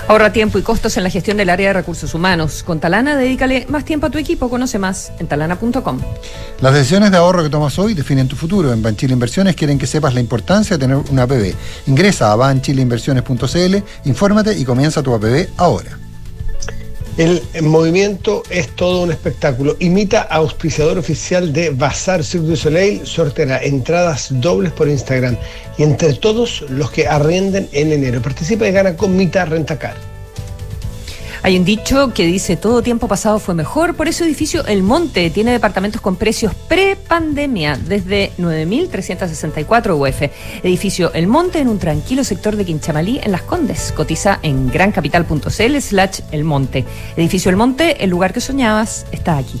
[0.07, 2.63] Ahorra tiempo y costos en la gestión del área de recursos humanos.
[2.63, 4.49] Con Talana, dedícale más tiempo a tu equipo.
[4.49, 5.99] Conoce más en talana.com.
[6.59, 8.73] Las decisiones de ahorro que tomas hoy definen tu futuro.
[8.73, 11.53] En Banchile Inversiones quieren que sepas la importancia de tener una APB.
[11.87, 16.00] Ingresa a banchileinversiones.cl, infórmate y comienza tu APB ahora.
[17.17, 19.75] El movimiento es todo un espectáculo.
[19.79, 25.35] Imita auspiciador oficial de Bazar Cirque du Soleil, sorteará entradas dobles por Instagram
[25.77, 28.21] y entre todos los que arrienden en enero.
[28.21, 30.10] Participa y gana con Mita Rentacar.
[31.43, 35.31] Hay un dicho que dice todo tiempo pasado fue mejor, por eso edificio El Monte
[35.31, 40.21] tiene departamentos con precios pre-pandemia desde 9.364 UF.
[40.63, 43.91] Edificio El Monte en un tranquilo sector de Quinchamalí en Las Condes.
[43.91, 46.85] Cotiza en grancapital.cl slash El Monte.
[47.17, 49.59] Edificio El Monte, el lugar que soñabas, está aquí.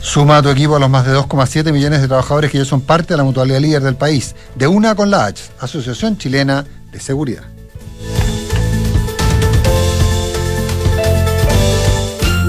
[0.00, 2.80] Suma a tu equipo a los más de 2,7 millones de trabajadores que ya son
[2.80, 4.36] parte de la mutualidad líder del país.
[4.54, 7.42] De una con la H, Asociación Chilena de Seguridad.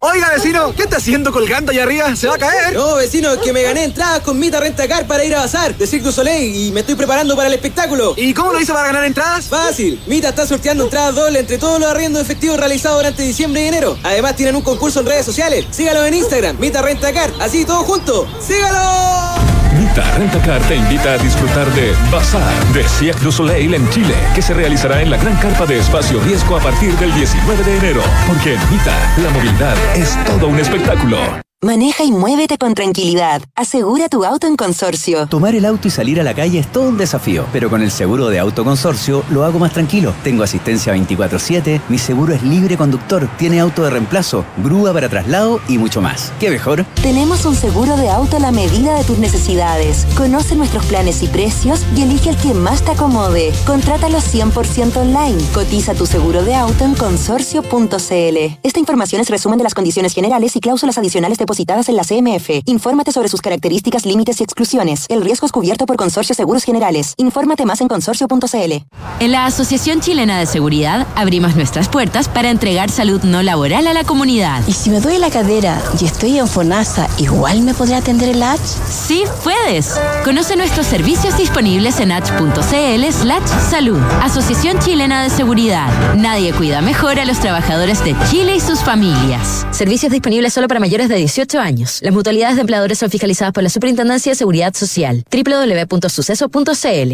[0.00, 2.14] Oiga, vecino, ¿qué está haciendo colgando allá arriba?
[2.14, 2.72] ¿Se va a caer?
[2.72, 5.86] No, vecino, es que me gané entradas con Mita Rentacar para ir a bazar de
[5.88, 8.14] Cirque du Soleil y me estoy preparando para el espectáculo.
[8.16, 9.46] ¿Y cómo lo hizo para ganar entradas?
[9.46, 10.00] Fácil.
[10.06, 13.98] Mita está sorteando entradas dobles entre todos los arriendos efectivos realizados durante diciembre y enero.
[14.04, 15.66] Además, tienen un concurso en redes sociales.
[15.72, 17.32] Sígalo en Instagram, Mita Rentacar.
[17.40, 18.28] Así, todos juntos.
[18.40, 19.37] ¡Sígalo!
[19.98, 24.40] Mita Rentacar te invita a disfrutar de Bazar de Cirque du Soleil en Chile, que
[24.40, 28.02] se realizará en la gran carpa de espacio riesgo a partir del 19 de enero.
[28.28, 31.47] Porque en Mita, la movilidad es todo un espectáculo.
[31.60, 33.42] Maneja y muévete con tranquilidad.
[33.56, 35.26] Asegura tu auto en consorcio.
[35.26, 37.90] Tomar el auto y salir a la calle es todo un desafío, pero con el
[37.90, 40.14] seguro de auto consorcio lo hago más tranquilo.
[40.22, 45.60] Tengo asistencia 24/7, mi seguro es libre conductor, tiene auto de reemplazo, grúa para traslado
[45.66, 46.32] y mucho más.
[46.38, 46.84] ¿Qué mejor?
[47.02, 50.06] Tenemos un seguro de auto a la medida de tus necesidades.
[50.16, 53.52] Conoce nuestros planes y precios y elige el que más te acomode.
[53.66, 55.42] Contrátalo 100% online.
[55.52, 58.58] Cotiza tu seguro de auto en consorcio.cl.
[58.62, 62.04] Esta información es resumen de las condiciones generales y cláusulas adicionales de depositadas en la
[62.04, 62.50] CMF.
[62.66, 65.06] Infórmate sobre sus características, límites y exclusiones.
[65.08, 67.14] El riesgo es cubierto por Consorcio Seguros Generales.
[67.16, 68.84] Infórmate más en consorcio.cl.
[69.20, 73.94] En la Asociación Chilena de Seguridad abrimos nuestras puertas para entregar salud no laboral a
[73.94, 74.62] la comunidad.
[74.66, 78.42] ¿Y si me duele la cadera y estoy en FONASA, igual me podrá atender el
[78.42, 78.62] H?
[78.62, 79.98] Sí, puedes.
[80.24, 84.00] Conoce nuestros servicios disponibles en h.cl slash salud.
[84.22, 86.14] Asociación Chilena de Seguridad.
[86.14, 89.66] Nadie cuida mejor a los trabajadores de Chile y sus familias.
[89.70, 92.00] Servicios disponibles solo para mayores de 18 años.
[92.02, 95.24] Las mutualidades de empleadores son fiscalizadas por la Superintendencia de Seguridad Social.
[95.30, 97.12] www.suceso.cl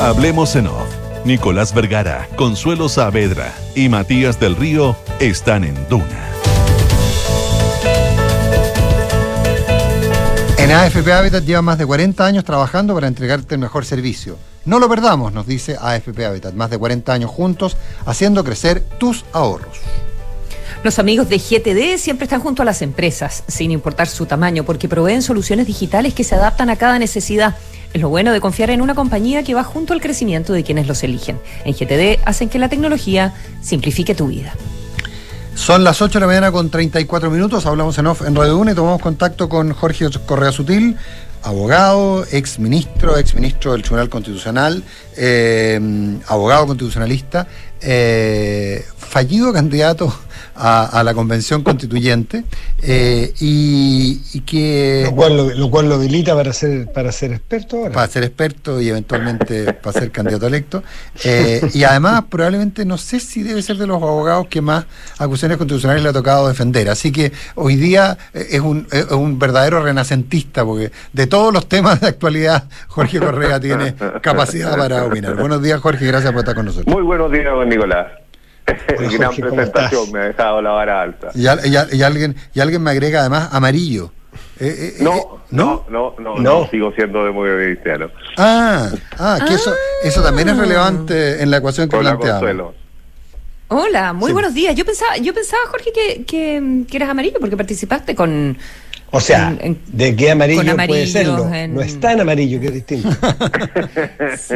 [0.00, 0.88] Hablemos en off.
[1.24, 6.28] Nicolás Vergara, Consuelo Saavedra y Matías del Río están en Duna.
[10.58, 14.38] En AFP Habitat lleva más de 40 años trabajando para entregarte el mejor servicio.
[14.64, 16.54] No lo perdamos, nos dice AFP Habitat.
[16.54, 19.80] Más de 40 años juntos haciendo crecer tus ahorros.
[20.84, 24.88] Los amigos de GTD siempre están junto a las empresas, sin importar su tamaño, porque
[24.88, 27.56] proveen soluciones digitales que se adaptan a cada necesidad.
[27.92, 30.86] Es lo bueno de confiar en una compañía que va junto al crecimiento de quienes
[30.86, 31.40] los eligen.
[31.64, 34.54] En GTD hacen que la tecnología simplifique tu vida.
[35.56, 38.70] Son las 8 de la mañana con 34 minutos, hablamos en off en Radio 1
[38.70, 40.96] y tomamos contacto con Jorge Correa Sutil,
[41.42, 44.84] abogado, ex ministro, ex ministro del Tribunal Constitucional,
[45.16, 45.80] eh,
[46.28, 47.48] abogado constitucionalista,
[47.80, 50.14] eh, fallido candidato
[50.58, 52.44] a, la convención constituyente
[52.82, 57.76] eh, y, que lo cual lo, lo, cual lo habilita para ser para ser experto
[57.76, 57.92] ahora.
[57.92, 60.82] para ser experto y eventualmente para ser candidato electo.
[61.24, 64.86] Eh, y además probablemente no sé si debe ser de los abogados que más
[65.18, 66.88] acusaciones constitucionales le ha tocado defender.
[66.88, 72.00] Así que hoy día es un, es un verdadero renacentista porque de todos los temas
[72.00, 75.36] de actualidad Jorge Correa tiene capacidad para opinar.
[75.36, 76.92] Buenos días Jorge gracias por estar con nosotros.
[76.94, 78.27] Muy buenos días don Nicolás
[79.18, 81.30] Gran presentación, me ha dejado la vara alta.
[81.34, 84.12] Y, alguien, y alguien me agrega además amarillo.
[84.60, 88.10] Eh, eh, eh, no, no, no, no, no, sigo siendo de muy cristiano.
[88.36, 90.60] Ah, ah, que Eso, eso también es ah.
[90.60, 92.74] relevante en la ecuación que planteamos.
[93.68, 94.74] Hola, muy buenos días.
[94.74, 98.56] Yo pensaba, yo pensaba Jorge, que, que, que eras amarillo porque participaste con,
[99.10, 101.48] o sea, ¿de qué amarillo puede serlo?
[101.68, 103.08] No está en amarillo, que es distinto.
[104.36, 104.54] sí.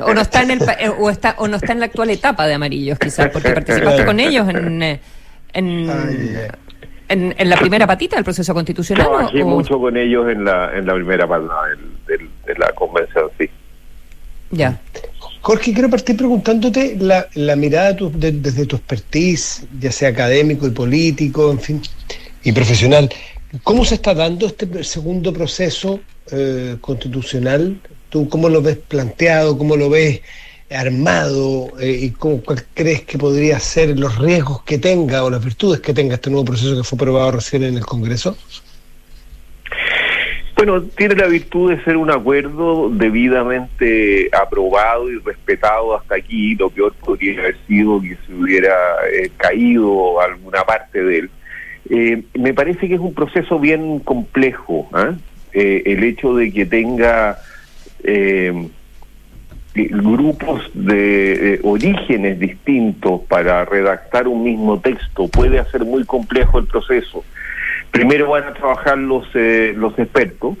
[0.00, 2.46] O no está en el eh, o está o no está en la actual etapa
[2.46, 5.00] de amarillos, quizás, porque participaste con ellos en eh,
[5.54, 9.06] en, en, la primera patita del proceso constitucional.
[9.06, 11.54] Trabajé mucho con ellos en la en la primera patita
[12.06, 13.48] de la convención, sí.
[14.50, 14.78] Ya.
[15.40, 21.50] Jorge, quiero partir preguntándote la, la mirada desde tu expertise, ya sea académico y político,
[21.50, 21.82] en fin,
[22.42, 23.10] y profesional.
[23.62, 26.00] ¿Cómo se está dando este segundo proceso
[26.32, 27.78] eh, constitucional?
[28.08, 29.56] ¿Tú cómo lo ves planteado?
[29.56, 30.22] ¿Cómo lo ves
[30.70, 31.68] armado?
[31.78, 35.80] Eh, ¿Y cómo, cuál crees que podría ser los riesgos que tenga o las virtudes
[35.80, 38.36] que tenga este nuevo proceso que fue aprobado recién en el Congreso?
[40.56, 46.54] Bueno, tiene la virtud de ser un acuerdo debidamente aprobado y respetado hasta aquí.
[46.54, 48.74] Lo peor podría haber sido que se hubiera
[49.12, 51.30] eh, caído alguna parte de él.
[51.90, 54.88] Eh, me parece que es un proceso bien complejo.
[54.92, 55.14] ¿ah?
[55.52, 57.38] Eh, el hecho de que tenga
[58.02, 58.68] eh,
[59.74, 67.24] grupos de orígenes distintos para redactar un mismo texto puede hacer muy complejo el proceso.
[67.90, 70.56] Primero van a trabajar los, los expertos.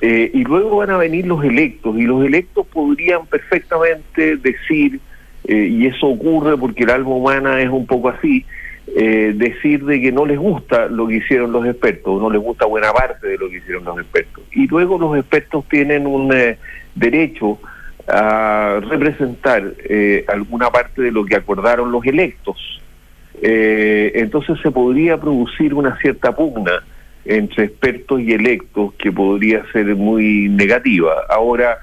[0.00, 5.00] y luego van a venir los electos, y los electos podrían perfectamente decir,
[5.48, 8.44] y eso ocurre porque el alma humana es un poco así,
[8.96, 12.66] eh, decir de que no les gusta lo que hicieron los expertos, no les gusta
[12.66, 14.44] buena parte de lo que hicieron los expertos.
[14.52, 16.58] Y luego los expertos tienen un eh,
[16.94, 17.58] derecho
[18.06, 22.80] a representar eh, alguna parte de lo que acordaron los electos.
[23.40, 26.82] entonces se podría producir una cierta pugna
[27.24, 31.12] entre expertos y electos que podría ser muy negativa.
[31.28, 31.78] Ahora,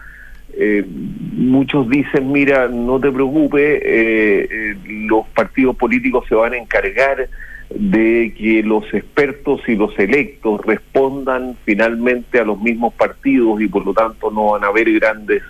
[0.57, 0.85] eh,
[1.33, 7.27] muchos dicen, mira, no te preocupes, eh, eh, los partidos políticos se van a encargar
[7.69, 13.85] de que los expertos y los electos respondan finalmente a los mismos partidos y por
[13.85, 15.41] lo tanto no van a haber grandes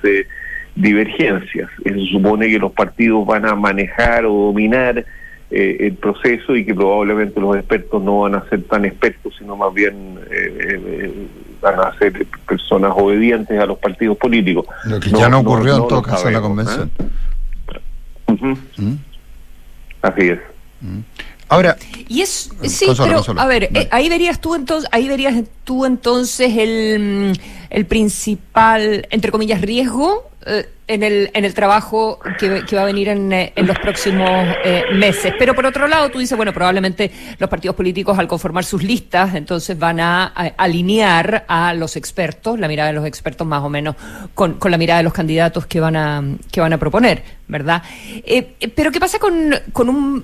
[0.76, 1.70] divergencias.
[1.84, 5.06] Eso supone que los partidos van a manejar o dominar
[5.52, 9.56] eh, el proceso y que probablemente los expertos no van a ser tan expertos, sino
[9.56, 11.28] más bien eh, eh,
[11.62, 14.66] van a ser personas obedientes a los partidos políticos.
[14.86, 16.92] Lo que ya no ocurrió en todo caso en la convención.
[18.28, 18.94] ¿Mm?
[20.02, 20.40] Así es.
[20.82, 21.00] ¿Mm?
[21.48, 21.78] Ahora,
[22.08, 27.40] y es sí, pero a ver, ahí verías tú entonces, ahí verías tú entonces el,
[27.70, 33.10] el principal, entre comillas, riesgo eh, en, el, en el trabajo que, va a venir
[33.10, 34.30] en, eh, en los próximos
[34.64, 35.34] eh, meses.
[35.40, 39.34] Pero por otro lado, tú dices, bueno, probablemente los partidos políticos al conformar sus listas,
[39.34, 40.26] entonces van a,
[40.58, 43.96] alinear a los expertos, la mirada de los expertos más o menos,
[44.36, 47.82] con, con la mirada de los candidatos que van a, que van a proponer, ¿verdad?
[48.76, 50.24] pero ¿qué pasa con, con un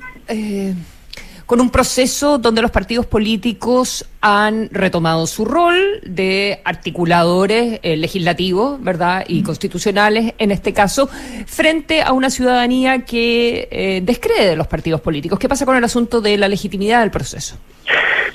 [1.52, 8.82] con un proceso donde los partidos políticos han retomado su rol de articuladores eh, legislativos,
[8.82, 9.26] ¿verdad?
[9.28, 11.08] Y constitucionales, en este caso,
[11.48, 15.40] frente a una ciudadanía que eh, descree de los partidos políticos.
[15.40, 17.58] ¿Qué pasa con el asunto de la legitimidad del proceso?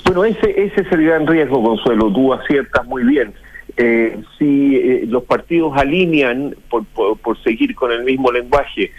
[0.05, 2.13] Bueno, ese, ese es el gran riesgo, Consuelo.
[2.13, 3.33] Tú aciertas muy bien.
[3.77, 8.91] Eh, si los partidos alinean, por, por, seguir con el mismo lenguaje,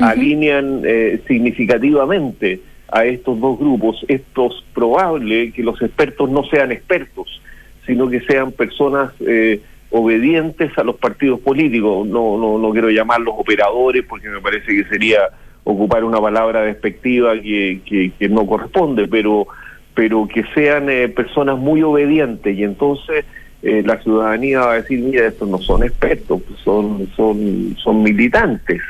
[0.00, 0.82] alinean
[1.28, 7.40] significativamente a estos dos grupos, esto es probable que los expertos no sean expertos,
[7.84, 12.06] sino que sean personas eh, obedientes a los partidos políticos.
[12.06, 15.28] No, no, no quiero llamarlos operadores porque me parece que sería
[15.64, 19.48] ocupar una palabra despectiva que, que, no corresponde, pero,
[19.94, 23.24] pero que sean eh, personas muy obedientes y entonces
[23.62, 28.80] eh, la ciudadanía va a decir, mira, estos no son expertos, son, son, son militantes.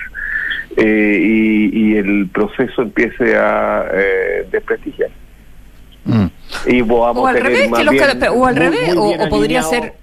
[0.77, 5.11] Eh, y, y el proceso empiece a eh, desprestigiar.
[6.67, 9.15] Y podamos O al tener revés, más que los bien- o al muy- revés, muy
[9.19, 9.95] o, podría ser,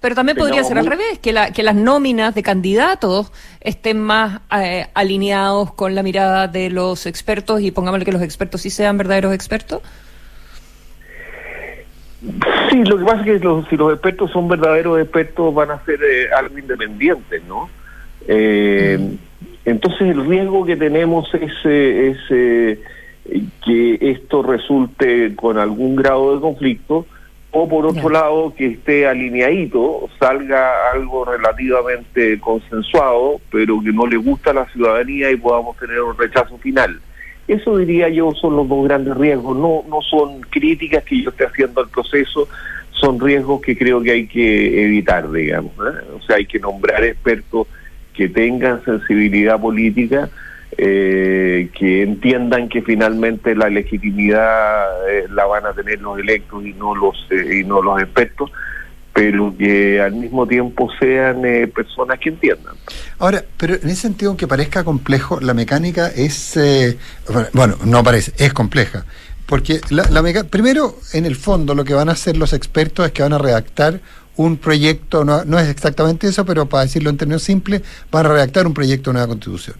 [0.00, 4.40] pero también podría ser al revés, que, la, que las nóminas de candidatos estén más
[4.56, 8.98] eh, alineados con la mirada de los expertos y pongámosle que los expertos sí sean
[8.98, 9.80] verdaderos expertos.
[12.70, 15.84] Sí, lo que pasa es que los, si los expertos son verdaderos expertos van a
[15.84, 17.68] ser eh, algo independientes, ¿no?
[18.28, 19.16] Eh,
[19.64, 22.78] Entonces el riesgo que tenemos es, eh, es eh,
[23.64, 27.06] que esto resulte con algún grado de conflicto
[27.52, 34.16] o por otro lado que esté alineadito, salga algo relativamente consensuado, pero que no le
[34.16, 36.98] gusta a la ciudadanía y podamos tener un rechazo final.
[37.46, 41.44] Eso diría yo son los dos grandes riesgos, no, no son críticas que yo esté
[41.44, 42.48] haciendo al proceso,
[42.92, 45.72] son riesgos que creo que hay que evitar, digamos.
[45.72, 46.04] ¿eh?
[46.16, 47.66] O sea, hay que nombrar expertos
[48.14, 50.28] que tengan sensibilidad política,
[50.76, 56.72] eh, que entiendan que finalmente la legitimidad eh, la van a tener los electos y
[56.72, 58.50] no los eh, y no los expertos,
[59.12, 61.42] pero que al mismo tiempo sean
[61.74, 62.74] personas que entiendan.
[63.18, 66.58] Ahora, pero en ese sentido, aunque parezca complejo, la mecánica es,
[67.52, 69.04] bueno, no parece, es compleja.
[69.44, 73.04] Porque la, la meca- primero, en el fondo, lo que van a hacer los expertos
[73.04, 74.00] es que van a redactar
[74.36, 78.30] un proyecto, no, no es exactamente eso, pero para decirlo en términos simples, van a
[78.30, 79.76] redactar un proyecto de nueva constitución.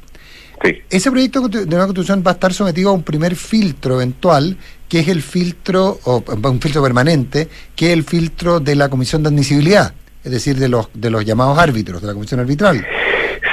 [0.91, 4.57] Ese proyecto de nueva constitución va a estar sometido a un primer filtro eventual,
[4.89, 9.23] que es el filtro, o un filtro permanente, que es el filtro de la comisión
[9.23, 9.93] de admisibilidad,
[10.23, 12.87] es decir, de los, de los llamados árbitros, de la comisión arbitral.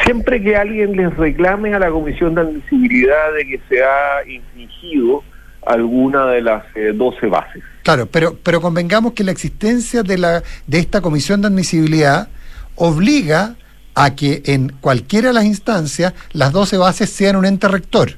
[0.04, 5.24] Siempre que alguien les reclame a la Comisión de Admisibilidad de que se ha infringido
[5.66, 7.64] alguna de las eh, 12 bases.
[7.84, 12.28] Claro, pero, pero convengamos que la existencia de, la, de esta comisión de admisibilidad
[12.76, 13.56] obliga
[13.96, 18.18] a que en cualquiera de las instancias las 12 bases sean un ente rector.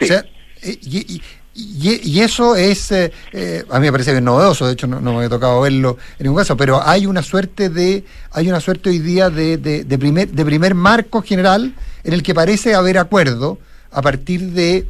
[0.00, 0.24] O sea,
[0.62, 1.22] eh, y, y-
[1.54, 5.00] y- y eso es, eh, eh, a mí me parece bien novedoso, de hecho no,
[5.00, 8.60] no me ha tocado verlo en ningún caso, pero hay una suerte de, hay una
[8.60, 11.74] suerte hoy día de, de, de primer, de primer marco general
[12.04, 13.58] en el que parece haber acuerdo
[13.90, 14.86] a partir de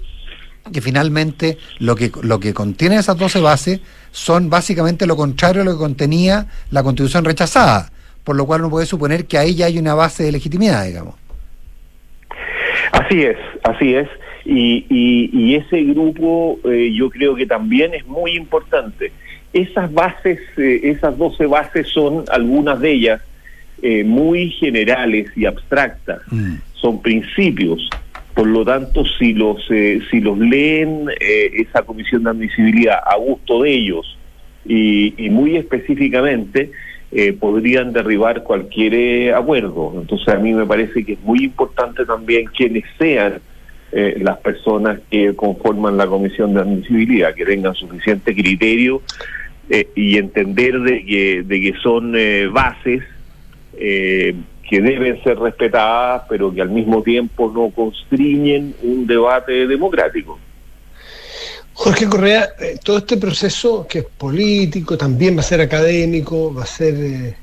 [0.73, 3.81] que finalmente lo que, lo que contiene esas 12 bases
[4.11, 7.91] son básicamente lo contrario a lo que contenía la constitución rechazada,
[8.25, 11.15] por lo cual uno puede suponer que ahí ya hay una base de legitimidad, digamos.
[12.93, 14.09] Así es, así es.
[14.45, 19.13] Y, y, y ese grupo eh, yo creo que también es muy importante.
[19.53, 23.23] Esas bases, eh, esas 12 bases son algunas de ellas
[23.83, 26.21] eh, muy generales y abstractas.
[26.75, 27.89] Son principios.
[28.39, 33.17] Por lo tanto, si los, eh, si los leen eh, esa comisión de admisibilidad a
[33.17, 34.17] gusto de ellos
[34.65, 36.71] y, y muy específicamente,
[37.11, 39.93] eh, podrían derribar cualquier eh, acuerdo.
[40.01, 43.41] Entonces, a mí me parece que es muy importante también quienes sean
[43.91, 49.03] las personas que conforman la comisión de admisibilidad, que tengan suficiente criterio
[49.97, 52.13] y entender de que, de que son
[52.53, 53.03] bases
[54.69, 60.39] que deben ser respetadas, pero que al mismo tiempo no constriñen un debate democrático.
[61.73, 66.65] Jorge Correa, eh, todo este proceso que es político, también va a ser académico, va
[66.65, 67.37] a ser eh,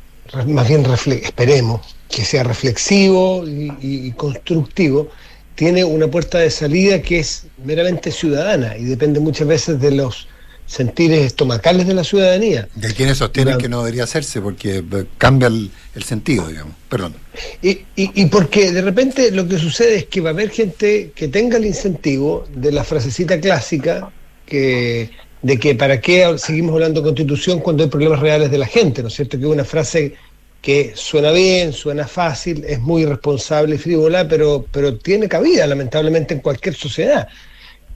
[0.48, 0.86] más bien,
[1.24, 5.10] esperemos, que sea reflexivo y constructivo,
[5.56, 10.28] tiene una puerta de salida que es meramente ciudadana y depende muchas veces de los
[10.66, 12.68] sentires estomacales de la ciudadanía.
[12.76, 16.74] De quienes sostienen La- que no debería hacerse porque eh, cambia el, el sentido, digamos.
[16.90, 17.14] Perdón.
[17.62, 21.12] Y, y, y porque de repente lo que sucede es que va a haber gente
[21.16, 24.12] que tenga el incentivo de la frasecita clásica
[24.46, 25.10] que
[25.42, 29.04] de que para qué seguimos hablando de constitución cuando hay problemas reales de la gente,
[29.04, 29.38] ¿no es cierto?
[29.38, 30.16] Que es una frase
[30.60, 36.34] que suena bien, suena fácil, es muy irresponsable y frívola, pero, pero tiene cabida lamentablemente
[36.34, 37.28] en cualquier sociedad.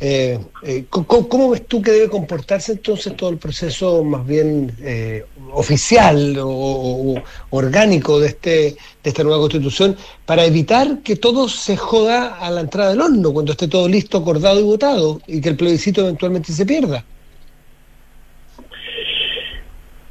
[0.02, 5.26] Eh, eh, ¿cómo, ves tú que debe comportarse entonces todo el proceso más bien eh,
[5.52, 12.38] oficial o orgánico de, este, de esta nueva constitución para evitar que todo se joda
[12.40, 15.58] a la entrada del horno cuando esté todo listo, acordado y votado y que el
[15.58, 17.04] plebiscito eventualmente se pierda?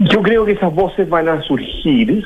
[0.01, 2.25] Yo creo que esas voces van a surgir.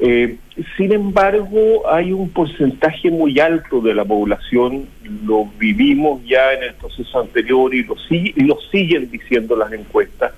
[0.00, 0.36] Eh,
[0.76, 4.86] sin embargo, hay un porcentaje muy alto de la población,
[5.24, 10.32] lo vivimos ya en el proceso anterior y lo, y lo siguen diciendo las encuestas,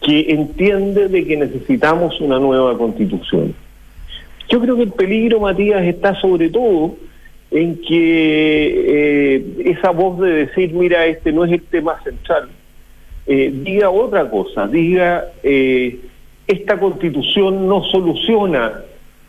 [0.00, 3.54] que entiende de que necesitamos una nueva constitución.
[4.48, 6.96] Yo creo que el peligro, Matías, está sobre todo
[7.50, 12.48] en que eh, esa voz de decir, mira, este no es el tema central,
[13.26, 15.98] eh, diga otra cosa, diga, eh,
[16.46, 18.82] esta constitución no soluciona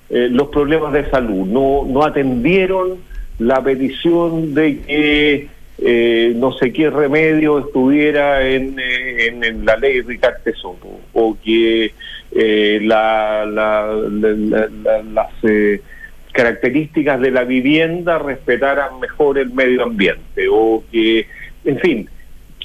[0.09, 2.97] eh, los problemas de salud, no, no atendieron
[3.39, 5.47] la petición de que
[5.79, 11.91] eh, no sé qué remedio estuviera en, eh, en, la ley Ricardo Soto, o que
[12.31, 15.33] eh, la, la- la- la- la- las
[16.31, 21.25] características de la vivienda respetaran mejor el medio ambiente, o que,
[21.65, 22.09] en fin,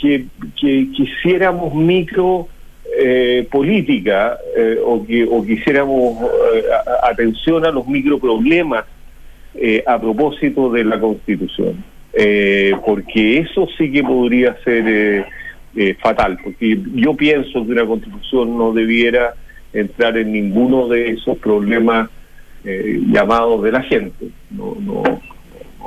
[0.00, 0.24] que
[0.60, 2.48] quisiéramos micro
[2.84, 6.20] eh, política eh, o que o quisiéramos
[6.54, 6.64] eh,
[7.02, 8.84] atención a los microproblemas
[9.54, 15.24] eh, a propósito de la Constitución, Eh, porque eso sí que podría ser
[16.02, 19.32] fatal, porque yo pienso que una Constitución no debiera
[19.72, 22.10] entrar en ninguno de esos problemas
[22.62, 24.26] llamados de la gente.
[24.50, 25.02] No, no,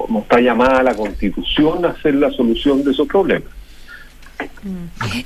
[0.09, 3.51] no está llamada la Constitución a ser la solución de esos problemas.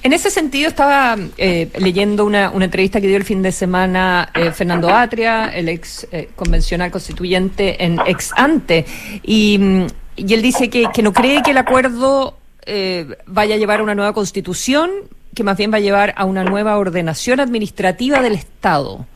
[0.03, 4.51] En ese sentido, estaba eh, leyendo una, entrevista que dio el fin de semana eh,
[4.51, 8.85] Fernando Atria, el ex eh, convencional constituyente en ex ante,
[9.23, 9.85] y,
[10.15, 12.39] y él dice que, que no cree que el acuerdo
[12.71, 14.91] eh, vaya a llevar a una nueva constitución,
[15.33, 19.07] que más bien va a llevar a una nueva ordenación administrativa del Estado.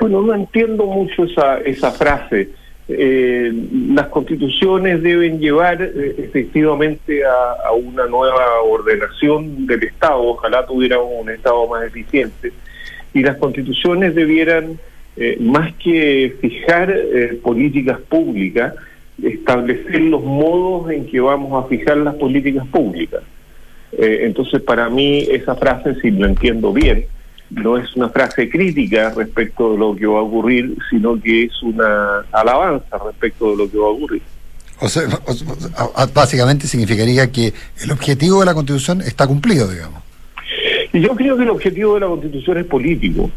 [0.00, 2.50] Bueno, no entiendo mucho esa, esa frase.
[2.90, 3.52] Eh,
[3.90, 11.28] las constituciones deben llevar eh, efectivamente a, una nueva ordenación del Estado, ojalá tuviéramos un
[11.28, 12.50] Estado más eficiente,
[13.12, 14.78] y las constituciones debieran,
[15.18, 18.74] eh, más que fijar eh, políticas públicas,
[19.22, 23.22] establecer los modos en que vamos a fijar las políticas públicas.
[23.90, 27.06] Entonces, para mí, esa frase, si lo entiendo bien,
[27.50, 31.62] no es una frase crítica respecto de lo que va a ocurrir, sino que es
[31.62, 34.22] una alabanza respecto de lo que va a ocurrir.
[34.80, 35.04] O sea,
[36.14, 40.02] básicamente significaría que el objetivo de la Constitución está cumplido, digamos.
[40.92, 43.30] Y yo creo que el objetivo de la Constitución es político,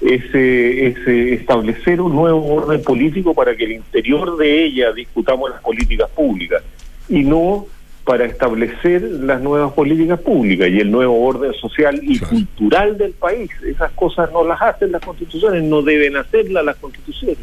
[0.00, 4.92] es, eh, es, eh, establecer un nuevo orden político para que el interior de ella
[4.92, 6.62] discutamos las políticas públicas
[7.08, 7.66] y no
[8.06, 13.50] para establecer las nuevas políticas públicas y el nuevo orden social y cultural del país.
[13.66, 17.38] Esas cosas no las hacen las constituciones, no deben hacerlas las constituciones.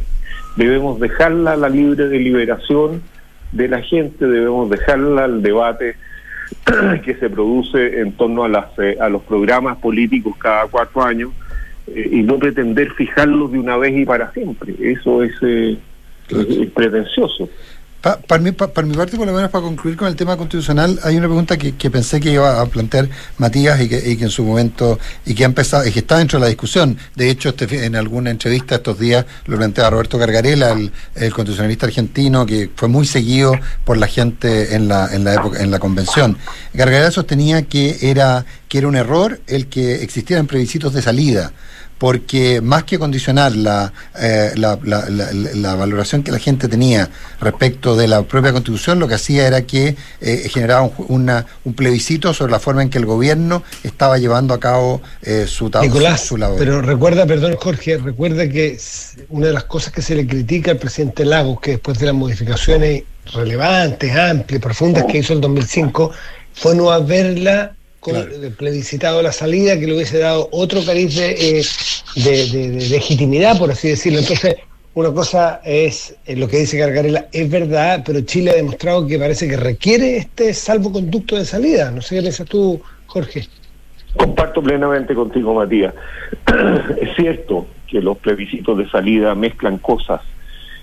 [0.56, 3.02] Debemos dejarla a la libre deliberación
[3.52, 5.98] de la gente, debemos dejarla al debate
[7.04, 11.32] que se produce en torno a, las, eh, a los programas políticos cada cuatro años
[11.88, 14.74] eh, y no pretender fijarlos de una vez y para siempre.
[14.80, 15.78] Eso es, eh,
[16.30, 17.50] es- es pretencioso.
[18.04, 20.36] Pa- para, mi, pa- para mi parte, por lo menos para concluir con el tema
[20.36, 24.44] constitucional, hay una pregunta que, pensé que iba a plantear Matías y que, en su
[24.44, 26.98] momento, y que ha empezado, y que está dentro de la discusión.
[27.16, 31.86] De hecho, este, en alguna entrevista estos días lo planteaba Roberto Gargarela, el, el constitucionalista
[31.86, 33.54] argentino, que fue muy seguido
[33.86, 36.38] por la gente en la, en la época, en la convención.
[36.74, 41.54] Gargarela sostenía que era, que era un error el que existieran plebiscitos de salida
[42.04, 47.96] porque más que condicionar la, eh, la, la- la- valoración que la gente tenía respecto
[47.96, 52.34] de la propia constitución, lo que hacía era que eh, generaba un, una- un plebiscito
[52.34, 56.36] sobre la forma en que el gobierno estaba llevando a cabo eh, su, Nicolás, su,
[56.36, 56.58] labor.
[56.60, 58.78] pero recuerda, perdón Jorge, recuerda que
[59.30, 62.16] una de las cosas que se le critica al presidente Lagos, que después de las
[62.16, 66.12] modificaciones relevantes, amplias, profundas que hizo el 2005,
[66.54, 67.76] fue no haberla
[68.12, 71.64] eh, plebiscitado la salida, que le hubiese dado otro cariz de, eh,
[72.16, 74.20] de- de- de legitimidad, por así decirlo.
[74.20, 74.56] Entonces,
[74.96, 79.18] una cosa es eh, lo que dice Gargarela, es verdad, pero Chile ha demostrado que
[79.18, 81.90] parece que requiere este salvoconducto de salida.
[81.92, 83.48] No sé qué piensas tú, Jorge.
[84.16, 85.94] Comparto plenamente contigo, Matías.
[87.02, 90.22] es cierto que los plebiscitos de salida mezclan cosas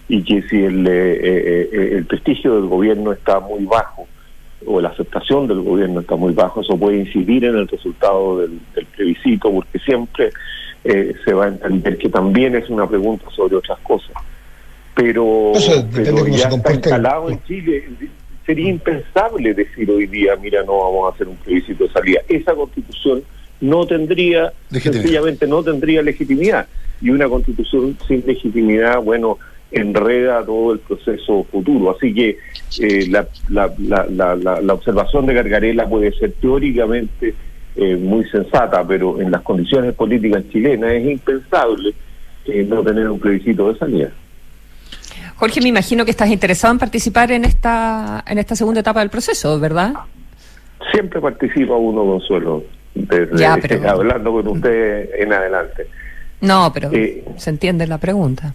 [0.08, 4.08] y que si el, eh, eh, eh, el prestigio del gobierno está muy bajo
[4.66, 8.61] o la aceptación del gobierno está muy bajo, eso puede incidir en el resultado del,
[8.74, 10.30] del plebiscito porque siempre
[10.84, 14.12] eh, se va a entender que también es una pregunta sobre otras cosas.
[14.94, 15.52] Pero,
[15.94, 17.88] pero ya está el- instalado en Chile.
[18.44, 22.20] Sería impensable decir hoy día, mira, no vamos a hacer un plebiscito de salida.
[22.28, 23.22] Esa constitución
[23.61, 26.66] no tendría, sencillamente no tendría legitimidad.
[27.00, 29.38] Y una constitución sin legitimidad, bueno,
[29.72, 31.94] enreda todo el proceso futuro.
[31.96, 32.38] Así que
[32.80, 37.34] eh, la, la, la, la, la- la observación de Gargarela puede ser teóricamente
[37.76, 41.94] eh, muy sensata, pero en las condiciones políticas chilenas es impensable
[42.46, 44.10] eh, no tener un plebiscito de salida.
[45.36, 49.08] Jorge, me imagino que estás interesado en participar en esta, en esta segunda etapa del
[49.08, 49.94] proceso, ¿verdad?
[50.92, 52.64] Siempre participa uno, Consuelo,
[52.94, 55.86] desde Ya, pero- hablando con usted en adelante.
[56.42, 57.24] No, pero Eh.
[57.36, 58.54] se entiende la pregunta.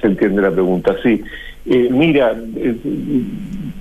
[0.00, 1.22] Se entiende la pregunta, sí.
[1.66, 2.76] Eh, mira, eh,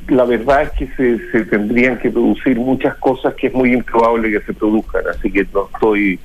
[0.09, 4.31] la verdad es que se, se tendrían que producir muchas cosas que es muy improbable
[4.31, 6.19] que se produzcan, así que no estoy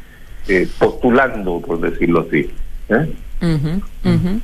[0.49, 2.51] eh, postulando, por decirlo así.
[2.89, 3.13] ¿eh?
[3.43, 4.41] Ujú.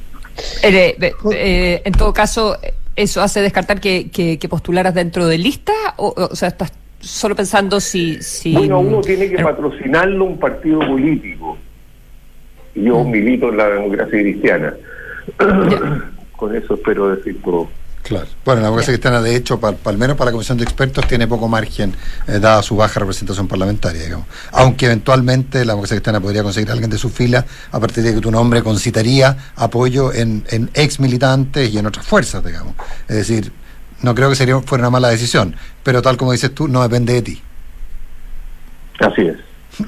[0.63, 2.57] Eh, en todo caso,
[2.97, 5.73] ¿eso hace descartar que, que, que postularas dentro de lista?
[5.97, 8.23] O, o sea, estás solo pensando si...
[8.23, 11.59] si Bueno, uno tiene que patrocinarlo un partido político.
[12.75, 14.75] Yo milito en la democracia cristiana.
[16.37, 17.69] Con eso espero decir todo.
[18.03, 18.27] Claro.
[18.47, 21.07] Bueno, la democracia cristiana, de hecho, pa- pa- al menos para la comisión de expertos,
[21.07, 21.95] tiene poco margen,
[22.27, 24.27] eh, dada su baja representación parlamentaria, digamos.
[24.53, 28.15] Aunque eventualmente la democracia cristiana podría conseguir a alguien de su fila a partir de
[28.15, 32.75] que tu nombre concitaría apoyo en, en ex militantes y en otras fuerzas, digamos.
[33.07, 33.53] Es decir,
[34.01, 37.13] no creo que sería fuera una mala decisión, pero tal como dices tú, no depende
[37.13, 37.43] de ti.
[38.99, 39.37] Así es.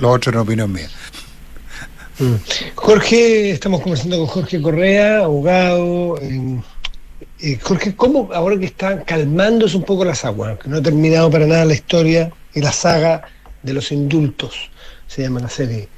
[0.00, 0.88] Lo otro es una opinión mía.
[2.74, 6.18] Jorge, estamos conversando con Jorge Correa, abogado.
[6.20, 6.60] eh,
[7.40, 11.30] eh, Jorge, ¿cómo ahora que está calmándose un poco las aguas, que no ha terminado
[11.30, 13.22] para nada la historia y la saga
[13.62, 14.70] de los indultos,
[15.08, 15.88] se llama la serie?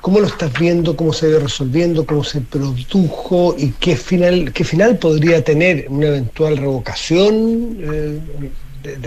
[0.00, 0.96] ¿Cómo lo estás viendo?
[0.96, 2.06] ¿Cómo se va resolviendo?
[2.06, 3.56] ¿Cómo se produjo?
[3.58, 8.20] ¿Y qué final, qué final podría tener una eventual revocación eh,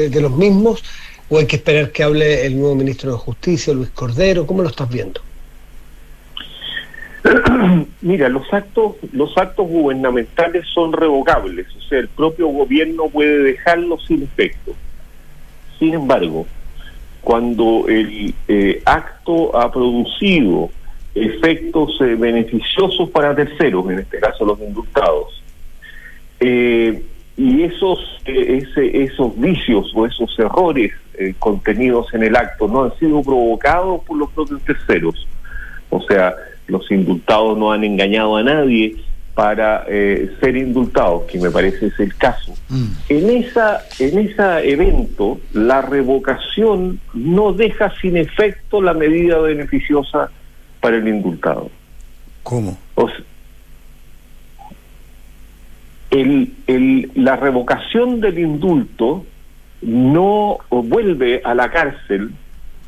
[0.10, 0.84] de los mismos?
[1.30, 4.46] ¿O hay que esperar que hable el nuevo ministro de Justicia, Luis Cordero?
[4.46, 5.22] ¿Cómo lo estás viendo?
[8.02, 14.06] Mira, los actos, los actos gubernamentales son revocables, o sea, el propio gobierno puede dejarlos
[14.06, 14.74] sin efecto.
[15.78, 16.46] Sin embargo,
[17.22, 20.70] cuando el eh, acto ha producido
[21.16, 25.44] efectos eh, beneficiosos para terceros, en este caso los indultados,
[26.40, 27.04] eh,
[27.40, 32.98] y esos, eh, esos vicios o esos errores eh, contenidos en el acto no han
[33.00, 35.26] sido provocados por los propios terceros,
[35.90, 36.36] o sea,
[36.70, 38.96] los indultados no han engañado a nadie
[39.36, 42.54] para eh, ser indultados, que me parece es el caso.
[43.08, 50.30] En esa en ese evento, la revocación no deja sin efecto la medida beneficiosa
[50.82, 51.70] para el indultado.
[52.44, 52.78] ¿Cómo?
[52.96, 53.20] O sea,
[56.12, 59.26] el, el- la revocación del indulto
[59.82, 62.32] no vuelve a la cárcel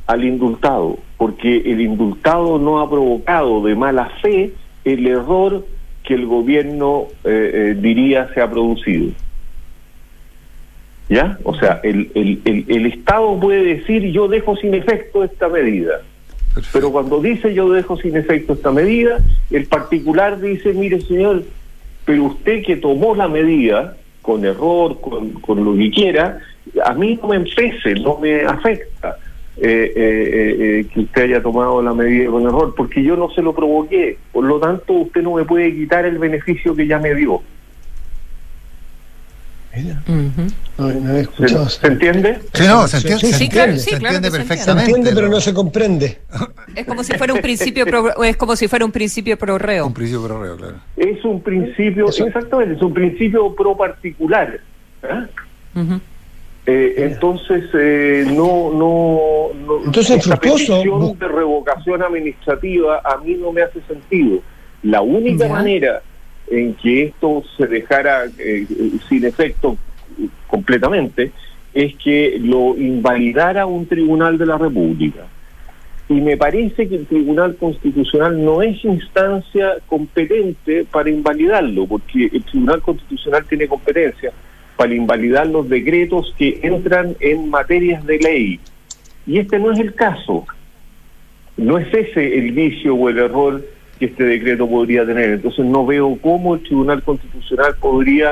[0.07, 4.53] al indultado, porque el indultado no ha provocado de mala fe
[4.83, 5.63] el error
[6.03, 9.11] que el gobierno eh, eh, diría se ha producido.
[11.09, 11.37] ¿Ya?
[11.43, 16.01] O sea, el, el, el, el Estado puede decir yo dejo sin efecto esta medida.
[16.73, 19.19] Pero cuando dice yo dejo sin efecto esta medida,
[19.51, 21.43] el particular dice, mire señor,
[22.03, 26.39] pero usted que tomó la medida con error, con, con lo que quiera,
[26.83, 29.19] a mí no me empece, no me afecta
[29.57, 33.29] eh, eh, eh, eh, que usted haya tomado la medida con error, porque yo no
[33.31, 34.17] se lo provoqué.
[34.31, 37.41] Por lo tanto, usted no me puede quitar el beneficio que ya me dio.
[40.77, 42.39] No, no había escuchado ¿Se, se entiende?
[42.53, 44.37] Sí, no, se entiende, Sí, se sí, entiende, claro, se sí, claro entiende que se
[44.37, 44.91] perfectamente.
[44.91, 46.17] Se entiende, pero no se comprende.
[46.75, 49.87] Es como si fuera un principio pro, es como si fuera un principio pro reo.
[49.87, 50.75] Un principio pro reo, claro.
[50.97, 54.59] Es un principio, exactamente, es un principio pro particular.
[55.03, 55.25] ¿ah?
[56.65, 59.85] Eh, entonces, eh, no, no, no.
[59.85, 64.39] Entonces, esta petición de revocación administrativa a mí no me hace sentido.
[64.83, 65.53] La única Ya.
[65.53, 66.01] manera
[66.49, 68.67] en que esto se dejara eh,
[69.09, 69.77] sin efecto
[70.19, 71.31] eh, completamente
[71.73, 75.25] es que lo invalidara un tribunal de la República.
[76.09, 82.43] Y me parece que el Tribunal Constitucional no es instancia competente para invalidarlo, porque el
[82.43, 84.31] Tribunal Constitucional tiene competencia
[84.81, 88.59] para invalidar los decretos que entran en materias de ley.
[89.27, 90.47] Y este no es el caso.
[91.55, 93.63] No es ese el vicio o el error
[93.99, 95.33] que este decreto podría tener.
[95.33, 98.31] Entonces no veo cómo el Tribunal Constitucional podría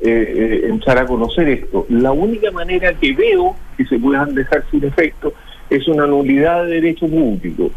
[0.00, 1.86] eh, eh, entrar a conocer esto.
[1.88, 5.32] La única manera que veo que se puedan dejar sin efecto
[5.70, 7.72] es una nulidad de derecho público.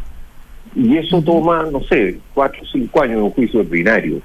[0.76, 4.22] Y eso toma, no sé, cuatro o cinco años de un juicio ordinario.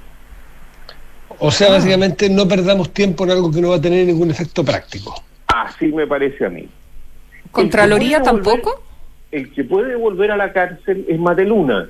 [1.39, 4.63] O sea, básicamente no perdamos tiempo en algo que no va a tener ningún efecto
[4.63, 5.15] práctico.
[5.47, 6.67] Así me parece a mí.
[7.51, 8.71] ¿Contraloría tampoco?
[8.71, 8.89] volver-
[9.31, 11.87] el que puede volver a la cárcel es Mateluna.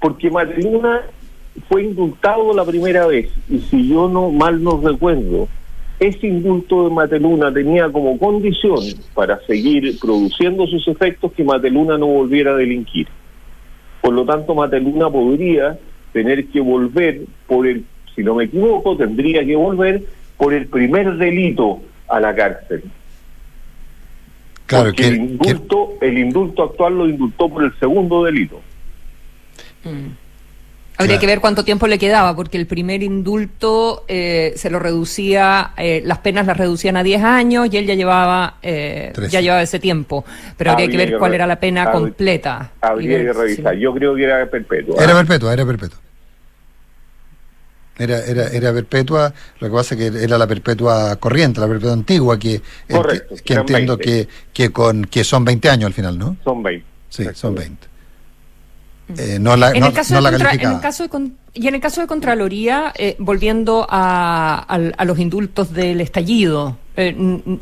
[0.00, 1.02] Porque Mateluna
[1.68, 3.28] fue indultado la primera vez.
[3.50, 5.48] Y si yo no mal no recuerdo,
[5.98, 8.80] ese indulto de Mateluna tenía como condición
[9.14, 13.08] para seguir produciendo sus efectos que Mateluna no volviera a delinquir.
[14.00, 15.78] Por lo tanto, Mateluna podría
[16.12, 17.84] tener que volver por el,
[18.16, 20.02] si no me equivoco, tendría que volver
[20.36, 22.82] por el primer delito a la cárcel.
[24.66, 28.60] Claro, Porque que- el indulto, el indulto actual lo indultó por el segundo delito.
[30.98, 35.72] Habría que ver cuánto tiempo le quedaba, porque el primer indulto eh, se lo reducía,
[35.76, 39.60] eh, las penas las reducían a 10 años y él ya llevaba eh, ya llevaba
[39.62, 40.24] ese tiempo.
[40.56, 42.72] Pero habría, que ver cuál re- era la pena habría- completa.
[42.80, 43.74] Habría ver que revisar.
[43.76, 45.04] Yo creo que era perpetua.
[45.04, 45.98] Era perpetua, era perpetua.
[47.98, 51.94] Era, era, era perpetua, lo que pasa es que era la perpetua corriente, la perpetua
[51.94, 52.62] antigua, que, enti-
[52.94, 54.04] Correcto, que entiendo 20.
[54.04, 56.36] que, que, con, que son 20 años al final, ¿no?
[56.44, 56.84] Son 20.
[57.08, 57.86] Sí, son 20.
[59.16, 61.08] Eh, no la, En no, el caso no de la contra- en el caso de
[61.08, 66.00] con- y en el caso de Contraloría, eh, volviendo a, al- a los indultos del
[66.02, 67.14] estallido, eh,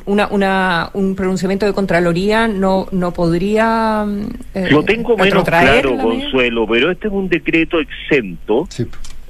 [0.07, 4.05] una, una, un pronunciamiento de Contraloría no, no podría.
[4.05, 5.97] mm, eh, Lo tengo menos claro?
[5.99, 8.66] Consuelo, pero este es un decreto exento.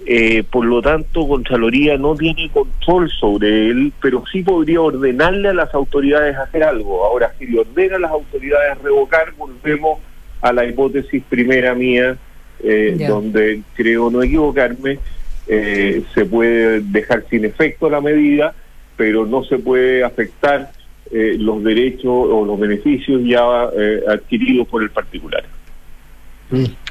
[0.06, 5.54] Eh, por lo tanto, Contraloría no tiene control sobre él, pero sí podría ordenarle a
[5.54, 7.04] las autoridades hacer algo.
[7.04, 10.00] Ahora, si le ordena a las autoridades revocar, volvemos
[10.42, 12.16] a la hipótesis primera mía,
[12.62, 14.98] eh, donde creo no equivocarme,
[15.46, 18.54] eh, se puede dejar sin efecto la medida,
[18.96, 20.70] pero no se puede afectar
[21.10, 25.44] eh, los derechos o los beneficios ya eh, adquiridos por el particular.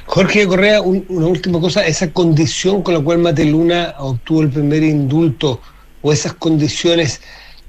[0.06, 4.82] Jorge Correa, un- una última cosa, esa condición con la cual Mateluna obtuvo el primer
[4.82, 5.60] indulto
[6.02, 7.20] o esas condiciones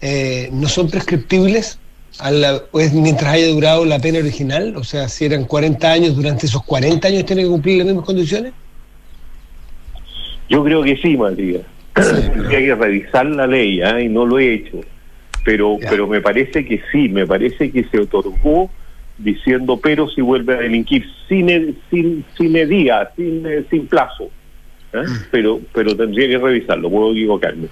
[0.02, 1.80] eh, no son prescriptibles
[2.20, 2.62] a la-
[2.94, 7.08] mientras haya durado la pena original, o sea, si eran 40 años, durante esos 40
[7.08, 8.54] años tiene que cumplir las mismas condiciones.
[10.50, 11.62] Yo creo que sí, Matías.
[11.94, 14.00] Tendría que revisar la ley ¿ah?
[14.00, 14.82] y no lo he hecho.
[15.44, 18.70] Pero, pero me parece que sí, me parece que se otorgó
[19.18, 24.30] diciendo, pero si vuelve a delinquir sin sin, sin día, sin, eh, sin plazo.
[24.94, 25.04] ¿ah?
[25.32, 27.68] Pero, pero tendría que revisarlo, puedo equivocarme.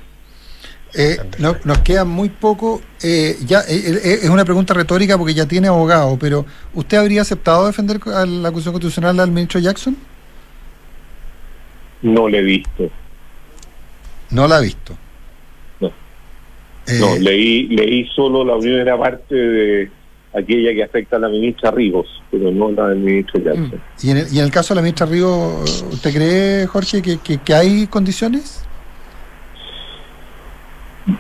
[0.96, 2.80] Eh, no- nos queda muy poco.
[3.02, 7.22] eh, ya eh, eh, Es una pregunta retórica porque ya tiene abogado, pero ¿usted habría
[7.24, 9.98] aceptado defender a la acusación constitucional al ministro Jackson?
[12.04, 12.90] No le he visto.
[14.30, 14.96] No la ha visto.
[15.80, 15.88] No.
[16.88, 19.92] Eh, No, leí, leí solo la primera parte de
[20.34, 23.80] aquella que afecta a la ministra Rivos, pero no la del ministro Jackson.
[24.02, 25.30] ¿Y en, el, y en el caso de la ministra Río,
[25.92, 28.66] ¿usted cree, Jorge, que, que- que hay condiciones?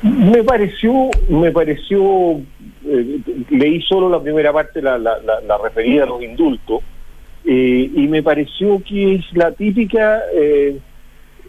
[0.02, 2.40] Me pareció, me pareció,
[2.86, 6.82] eh, leí solo la primera parte, la, la, la- la referida a los indultos,
[7.46, 10.80] eh, y me pareció que es la típica eh,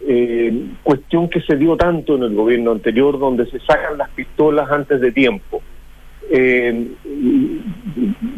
[0.05, 4.69] eh, cuestión que se dio tanto en el gobierno anterior, donde se sacan las pistolas
[4.69, 5.61] antes de tiempo.
[6.29, 6.87] Eh,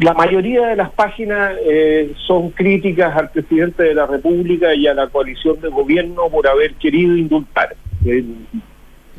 [0.01, 4.93] la mayoría de las páginas eh, son críticas al presidente de la República y a
[4.93, 7.75] la coalición de gobierno por haber querido indultar.
[8.05, 8.23] Eh,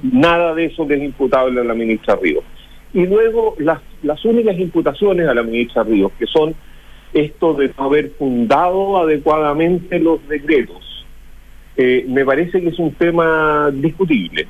[0.02, 2.44] nada de eso es imputable a la ministra Ríos.
[2.94, 6.54] Y luego las, las únicas imputaciones a la ministra Ríos, que son
[7.12, 11.06] esto de no haber fundado adecuadamente los decretos,
[11.76, 14.48] eh, me parece que es un tema discutible.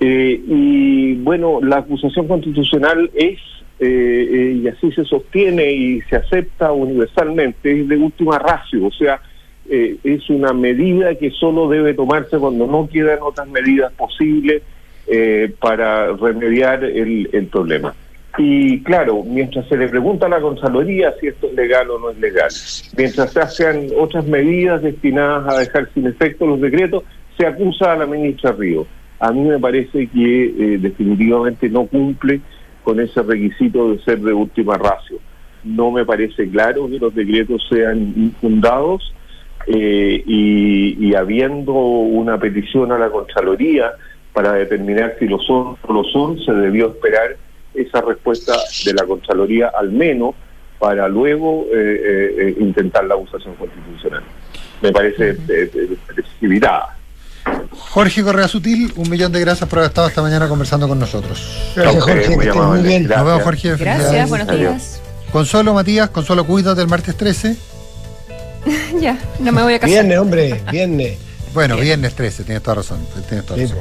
[0.00, 3.38] Eh, y bueno, la acusación constitucional es,
[3.78, 8.90] eh, eh, y así se sostiene y se acepta universalmente, es de última ratio, o
[8.92, 9.20] sea,
[9.68, 14.62] eh, es una medida que solo debe tomarse cuando no quedan otras medidas posibles
[15.06, 17.94] eh, para remediar el, el problema.
[18.38, 22.10] Y claro, mientras se le pregunta a la Contraloría si esto es legal o no
[22.10, 22.48] es legal,
[22.96, 27.02] mientras se hacen otras medidas destinadas a dejar sin efecto los decretos,
[27.36, 28.86] se acusa a la ministra Río.
[29.20, 32.40] A mí me parece que eh, definitivamente no cumple
[32.82, 35.18] con ese requisito de ser de última ratio.
[35.62, 39.14] No me parece claro que los decretos sean infundados
[39.66, 43.92] eh, y, y habiendo una petición a la Contraloría
[44.32, 47.36] para determinar si lo son o lo son, se debió esperar
[47.74, 48.54] esa respuesta
[48.84, 50.34] de la Contraloría al menos
[50.80, 54.22] para luego eh, eh, eh, intentar la acusación constitucional.
[54.80, 55.34] Me parece
[56.06, 56.96] precipitada.
[57.90, 61.72] Jorge Correa Sutil, un millón de gracias por haber estado esta mañana conversando con nosotros.
[61.74, 63.08] Gracias, Jorge, que estés muy bien.
[63.08, 63.42] Nos vemos.
[63.42, 63.68] Jorge.
[63.76, 64.28] Gracias, felicidades.
[64.28, 65.00] buenos días.
[65.32, 67.56] Consuelo, Matías, Consuelo, cuídate el martes 13.
[69.00, 69.90] ya, no me voy a casar.
[69.90, 71.18] Viernes, hombre, viernes.
[71.54, 72.98] Bueno, viernes 13, tienes toda razón.
[73.28, 73.78] Tienes toda razón.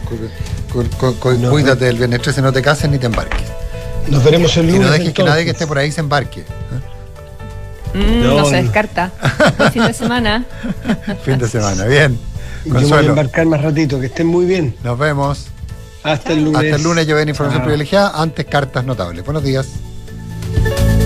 [0.72, 3.42] Cu- cu- cu- Cuídate del viernes 13, no te cases ni te embarques.
[4.08, 4.88] Nos veremos el Y lunes.
[4.88, 6.44] no dejes que nadie que esté por ahí se embarque.
[7.94, 9.12] Mm, No, no, se descarta.
[9.74, 10.46] Fin de semana.
[11.24, 12.18] Fin de semana, bien.
[12.66, 14.76] Yo me voy a Consuelo, embarcar más ratito, que estén muy bien.
[14.84, 15.48] nos vemos.
[16.04, 16.62] Hasta el lunes.
[16.62, 19.24] Hasta el lunes yo ven información privilegiada, antes cartas notables.
[19.26, 19.68] Buenos días.